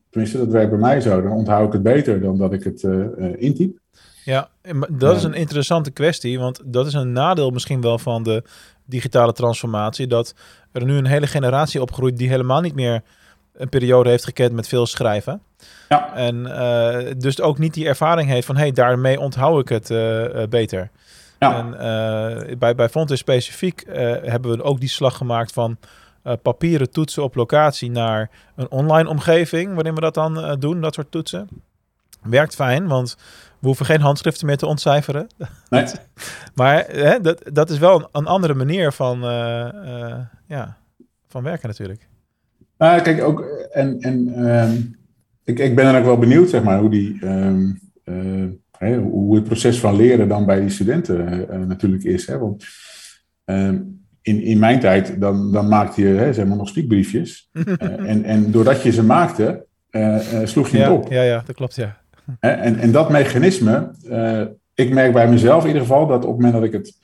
Tenminste, 0.10 0.38
dat 0.38 0.48
werkt 0.48 0.70
bij 0.70 0.80
mij 0.80 1.02
zo. 1.02 1.22
Dan 1.22 1.32
onthoud 1.32 1.68
ik 1.68 1.74
het 1.74 1.84
beter 1.84 2.22
dan 2.22 2.38
dat 2.38 2.54
ik 2.54 2.64
het 2.64 2.84
uh, 2.84 3.06
intyp. 3.38 3.78
Ja, 4.24 4.50
dat 4.90 5.16
is 5.16 5.24
een 5.24 5.34
interessante 5.34 5.92
kwestie. 5.92 6.40
Want 6.40 6.62
dat 6.66 6.88
is 6.88 6.94
een 6.94 7.12
nadeel 7.12 7.50
misschien 7.50 7.82
wel 7.82 8.00
van 8.00 8.24
de 8.24 8.44
digitale 8.86 9.34
transformatie. 9.34 10.08
Dat 10.08 10.34
er 10.72 10.86
nu 10.86 10.98
een 10.98 11.06
hele 11.06 11.28
generatie 11.28 11.82
opgroeit 11.82 12.18
die 12.18 12.30
helemaal 12.30 12.62
niet 12.62 12.76
meer 12.76 13.02
een 13.54 13.70
periode 13.70 14.10
heeft 14.10 14.24
gekend 14.24 14.54
met 14.54 14.68
veel 14.68 14.86
schrijven. 14.86 15.42
Ja. 15.90 16.16
En 16.16 16.36
uh, 16.36 17.14
dus 17.18 17.42
ook 17.42 17.58
niet 17.58 17.74
die 17.74 17.88
ervaring 17.88 18.30
heeft 18.30 18.46
van... 18.46 18.56
hé, 18.56 18.62
hey, 18.62 18.72
daarmee 18.72 19.20
onthoud 19.20 19.62
ik 19.62 19.70
het 19.70 19.90
uh, 19.90 20.44
beter. 20.50 20.90
Ja. 21.40 21.58
En 21.58 22.60
bij, 22.60 22.76
bij 22.76 22.90
Fontes 22.90 23.20
specifiek 23.20 23.84
hebben 24.24 24.58
we 24.58 24.64
ook 24.64 24.80
die 24.80 24.90
slag 24.90 25.18
gemaakt 25.18 25.54
van 25.54 25.78
uh, 26.24 26.34
papieren 26.42 26.92
toetsen 26.92 27.24
op 27.24 27.36
locatie 27.36 27.92
naar 27.92 28.30
een 28.56 28.72
online 28.72 29.10
omgeving, 29.10 29.74
waarin 29.74 29.96
we 29.96 30.02
dat 30.02 30.14
dan 30.14 30.38
uh, 30.38 30.54
doen, 30.60 30.82
dat 30.82 30.94
soort 30.94 31.12
toetsen. 31.12 31.48
Werkt 32.22 32.56
fijn, 32.56 32.88
want 32.88 33.18
we 33.60 33.68
hoeven 33.68 33.86
geen 33.86 34.02
handschriften 34.02 34.46
meer 34.46 34.58
te 34.58 34.66
ontcijferen. 34.66 35.28
Nee. 35.70 35.86
maar 36.56 36.86
hè, 36.88 37.20
dat, 37.22 37.42
dat 37.54 37.70
is 37.70 37.78
wel 37.78 38.00
een, 38.00 38.08
een 38.12 38.26
andere 38.26 38.54
manier 38.54 38.92
van, 38.92 39.24
uh, 39.24 40.20
ja, 40.48 40.78
van 41.28 41.44
werken 41.44 41.68
natuurlijk. 41.68 42.08
Nou, 42.78 43.02
kijk, 43.02 43.24
ook, 43.24 43.42
en, 43.72 44.00
en 44.00 44.46
um, 44.50 45.00
ik, 45.44 45.60
ik 45.60 45.76
ben 45.76 45.86
dan 45.86 45.96
ook 45.96 46.06
wel 46.06 46.18
benieuwd, 46.18 46.50
zeg 46.50 46.64
maar, 46.64 46.80
hoe 46.80 46.90
die... 46.90 47.26
Um, 47.26 47.88
Hey, 48.80 48.98
hoe 48.98 49.36
het 49.36 49.44
proces 49.44 49.80
van 49.80 49.96
leren 49.96 50.28
dan 50.28 50.46
bij 50.46 50.60
die 50.60 50.70
studenten 50.70 51.68
natuurlijk 51.68 52.04
is. 52.04 52.28
Hè? 52.28 52.38
Want 52.38 52.66
um, 53.46 53.99
in, 54.22 54.42
in 54.42 54.60
mijn 54.60 54.80
tijd, 54.80 55.22
dan, 55.22 55.52
dan 55.52 55.68
maakte 55.68 56.02
je 56.02 56.08
hè, 56.08 56.34
zeg 56.34 56.46
maar 56.46 56.58
nog 56.58 56.68
spiekbriefjes. 56.68 57.50
uh, 57.54 57.66
en, 58.12 58.24
en 58.24 58.52
doordat 58.52 58.82
je 58.82 58.92
ze 58.92 59.04
maakte, 59.04 59.66
uh, 59.92 60.34
uh, 60.34 60.46
sloeg 60.46 60.70
je 60.70 60.78
ja, 60.78 60.84
het 60.84 60.92
op. 60.92 61.12
Ja, 61.12 61.22
ja, 61.22 61.44
dat 61.46 61.56
klopt, 61.56 61.76
ja. 61.76 62.02
en, 62.40 62.80
en 62.80 62.92
dat 62.92 63.10
mechanisme, 63.10 63.92
ik 64.74 64.94
merk 64.94 65.14
bij 65.14 65.30
mezelf 65.30 65.62
in 65.62 65.68
ieder 65.68 65.82
geval 65.82 66.08
dat 66.08 66.26
op 66.26 66.32
het 66.32 66.42
moment 66.42 66.54
dat 66.54 66.64
ik 66.64 66.72
het 66.72 66.98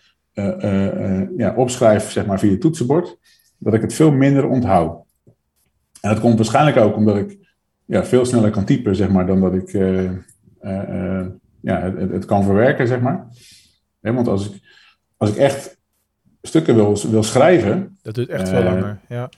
ja, 1.37 1.53
opschrijf 1.55 2.11
zeg 2.11 2.25
maar, 2.25 2.39
via 2.39 2.51
het 2.51 2.61
toetsenbord, 2.61 3.17
dat 3.57 3.73
ik 3.73 3.81
het 3.81 3.93
veel 3.93 4.11
minder 4.11 4.47
onthoud. 4.47 5.03
En 6.01 6.09
dat 6.09 6.19
komt 6.19 6.37
waarschijnlijk 6.37 6.77
ook 6.77 6.95
omdat 6.95 7.17
ik 7.17 7.37
ja, 7.85 8.05
veel 8.05 8.25
sneller 8.25 8.51
kan 8.51 8.65
typen, 8.65 8.95
zeg 8.95 9.09
maar, 9.09 9.25
dan 9.25 9.41
dat 9.41 9.53
ik 9.53 9.71
ja, 11.61 11.81
het, 11.81 12.11
het, 12.11 12.25
kan 12.25 12.43
verwerken, 12.43 12.87
zeg 12.87 12.99
maar. 13.01 13.27
want 13.99 14.27
als 14.27 14.49
ik, 14.49 14.61
als 15.17 15.29
ik 15.29 15.35
echt 15.35 15.77
stukken 16.45 16.75
wil, 16.75 16.97
wil 17.09 17.23
schrijven. 17.23 17.97
Dat 18.01 18.15
duurt 18.15 18.29
echt 18.29 18.49
veel 18.49 18.59
uh, 18.59 18.65
langer, 18.65 18.99
ja. 19.09 19.29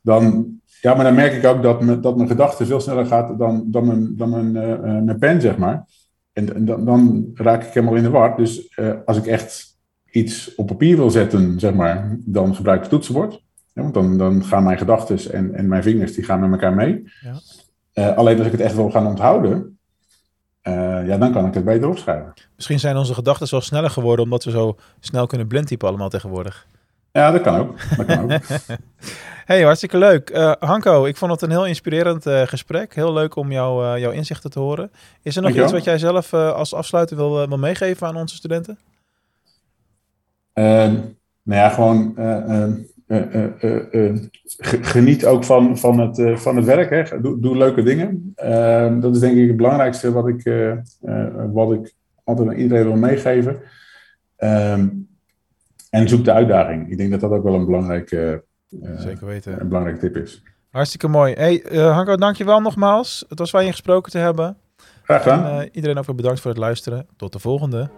Dan, 0.00 0.46
ja, 0.80 0.94
maar 0.94 1.04
dan 1.04 1.14
merk 1.14 1.32
ik 1.32 1.44
ook 1.44 1.62
dat, 1.62 1.82
me, 1.82 2.00
dat 2.00 2.16
mijn 2.16 2.28
gedachte 2.28 2.66
veel 2.66 2.80
sneller 2.80 3.06
gaat 3.06 3.38
dan, 3.38 3.64
dan, 3.66 3.86
mijn, 3.86 4.16
dan 4.16 4.30
mijn, 4.30 4.68
uh, 4.68 5.02
mijn 5.02 5.18
pen, 5.18 5.40
zeg 5.40 5.56
maar. 5.56 5.86
En, 6.32 6.54
en 6.54 6.64
dan, 6.64 6.84
dan, 6.84 7.30
raak 7.34 7.64
ik 7.64 7.72
helemaal 7.72 7.94
in 7.94 8.02
de 8.02 8.10
war. 8.10 8.36
Dus 8.36 8.78
als 9.04 9.16
ik 9.16 9.26
echt 9.26 9.76
iets 10.10 10.54
op 10.54 10.66
papier 10.66 10.96
wil 10.96 11.10
zetten, 11.10 11.60
zeg 11.60 11.74
maar, 11.74 12.16
dan 12.18 12.54
gebruik 12.54 12.76
ik 12.76 12.82
het 12.82 12.92
toetsenbord. 12.92 13.42
Ja, 13.72 13.82
want 13.82 13.94
dan, 13.94 14.18
dan 14.18 14.44
gaan 14.44 14.62
mijn 14.62 14.78
gedachten 14.78 15.32
en, 15.32 15.54
en 15.54 15.68
mijn 15.68 15.82
vingers 15.82 16.14
die 16.14 16.24
gaan 16.24 16.40
met 16.40 16.50
elkaar 16.50 16.74
mee. 16.74 17.04
Ja. 17.92 18.08
alleen 18.08 18.38
als 18.38 18.46
ik 18.46 18.52
het 18.52 18.60
echt 18.60 18.74
wil 18.74 18.90
gaan 18.90 19.06
onthouden, 19.06 19.77
ja, 21.06 21.16
dan 21.18 21.32
kan 21.32 21.46
ik 21.46 21.54
het 21.54 21.64
beter 21.64 21.88
opschrijven. 21.88 22.32
Misschien 22.56 22.78
zijn 22.78 22.96
onze 22.96 23.14
gedachten 23.14 23.46
zo 23.46 23.60
sneller 23.60 23.90
geworden 23.90 24.24
omdat 24.24 24.44
we 24.44 24.50
zo 24.50 24.76
snel 25.00 25.26
kunnen 25.26 25.46
blindtypen 25.46 25.88
allemaal 25.88 26.08
tegenwoordig. 26.08 26.66
Ja, 27.12 27.30
dat 27.30 27.40
kan 27.40 27.56
ook. 27.56 27.78
Dat 27.96 28.06
kan 28.06 28.32
ook. 28.32 28.40
hey, 29.50 29.62
hartstikke 29.62 29.98
leuk. 29.98 30.30
Uh, 30.30 30.52
Hanko, 30.58 31.04
ik 31.04 31.16
vond 31.16 31.30
het 31.30 31.42
een 31.42 31.50
heel 31.50 31.66
inspirerend 31.66 32.26
uh, 32.26 32.42
gesprek. 32.42 32.94
Heel 32.94 33.12
leuk 33.12 33.36
om 33.36 33.52
jou, 33.52 33.98
jouw 33.98 34.10
inzichten 34.10 34.50
te 34.50 34.58
horen. 34.58 34.90
Is 35.22 35.36
er 35.36 35.42
nog 35.42 35.52
iets 35.52 35.72
wat 35.72 35.84
jij 35.84 35.98
zelf 35.98 36.34
als 36.34 36.74
afsluiter 36.74 37.16
wil, 37.16 37.48
wil 37.48 37.58
meegeven 37.58 38.06
aan 38.06 38.16
onze 38.16 38.34
studenten? 38.34 38.78
Ehm, 40.52 40.94
nou 41.42 41.60
ja, 41.60 41.68
gewoon 41.68 42.16
ehm, 42.16 42.72
geniet 44.80 45.26
ook 45.26 45.44
van, 45.44 45.78
van, 45.78 45.98
het, 45.98 46.40
van 46.40 46.56
het 46.56 46.64
werk. 46.64 46.90
Hè. 46.90 47.20
Doe, 47.20 47.40
doe 47.40 47.56
leuke 47.56 47.82
dingen. 47.82 48.32
Ehm, 48.34 49.00
dat 49.00 49.14
is 49.14 49.20
denk 49.20 49.36
ik 49.36 49.48
het 49.48 49.56
belangrijkste 49.56 50.12
wat 50.12 50.28
ik, 50.28 50.52
wat 51.52 51.72
ik 51.72 51.94
altijd 52.24 52.48
aan 52.48 52.54
iedereen 52.54 52.84
wil 52.84 52.96
meegeven. 52.96 53.60
Um, 54.38 55.08
en 55.90 56.08
zoek 56.08 56.24
de 56.24 56.32
uitdaging. 56.32 56.90
Ik 56.90 56.98
denk 56.98 57.10
dat 57.10 57.20
dat 57.20 57.30
ook 57.30 57.42
wel 57.42 57.54
een 57.54 57.64
belangrijke, 57.64 58.44
Zeker 58.96 59.26
weten. 59.26 59.60
Een 59.60 59.68
belangrijke 59.68 60.00
tip 60.00 60.16
is. 60.16 60.42
Hartstikke 60.70 61.08
mooi. 61.08 61.32
Hey, 61.32 61.64
uh, 61.72 61.94
Hanko, 61.94 62.16
dankjewel 62.16 62.60
nogmaals. 62.60 63.24
Het 63.28 63.38
was 63.38 63.50
fijn 63.50 63.64
je 63.64 63.70
gesproken 63.70 64.12
te 64.12 64.18
hebben. 64.18 64.56
Graag 65.02 65.22
gedaan. 65.22 65.44
En, 65.44 65.64
uh, 65.64 65.68
iedereen 65.72 65.98
ook 65.98 66.06
weer 66.06 66.14
bedankt 66.14 66.40
voor 66.40 66.50
het 66.50 66.60
luisteren. 66.60 67.06
Tot 67.16 67.32
de 67.32 67.38
volgende. 67.38 67.90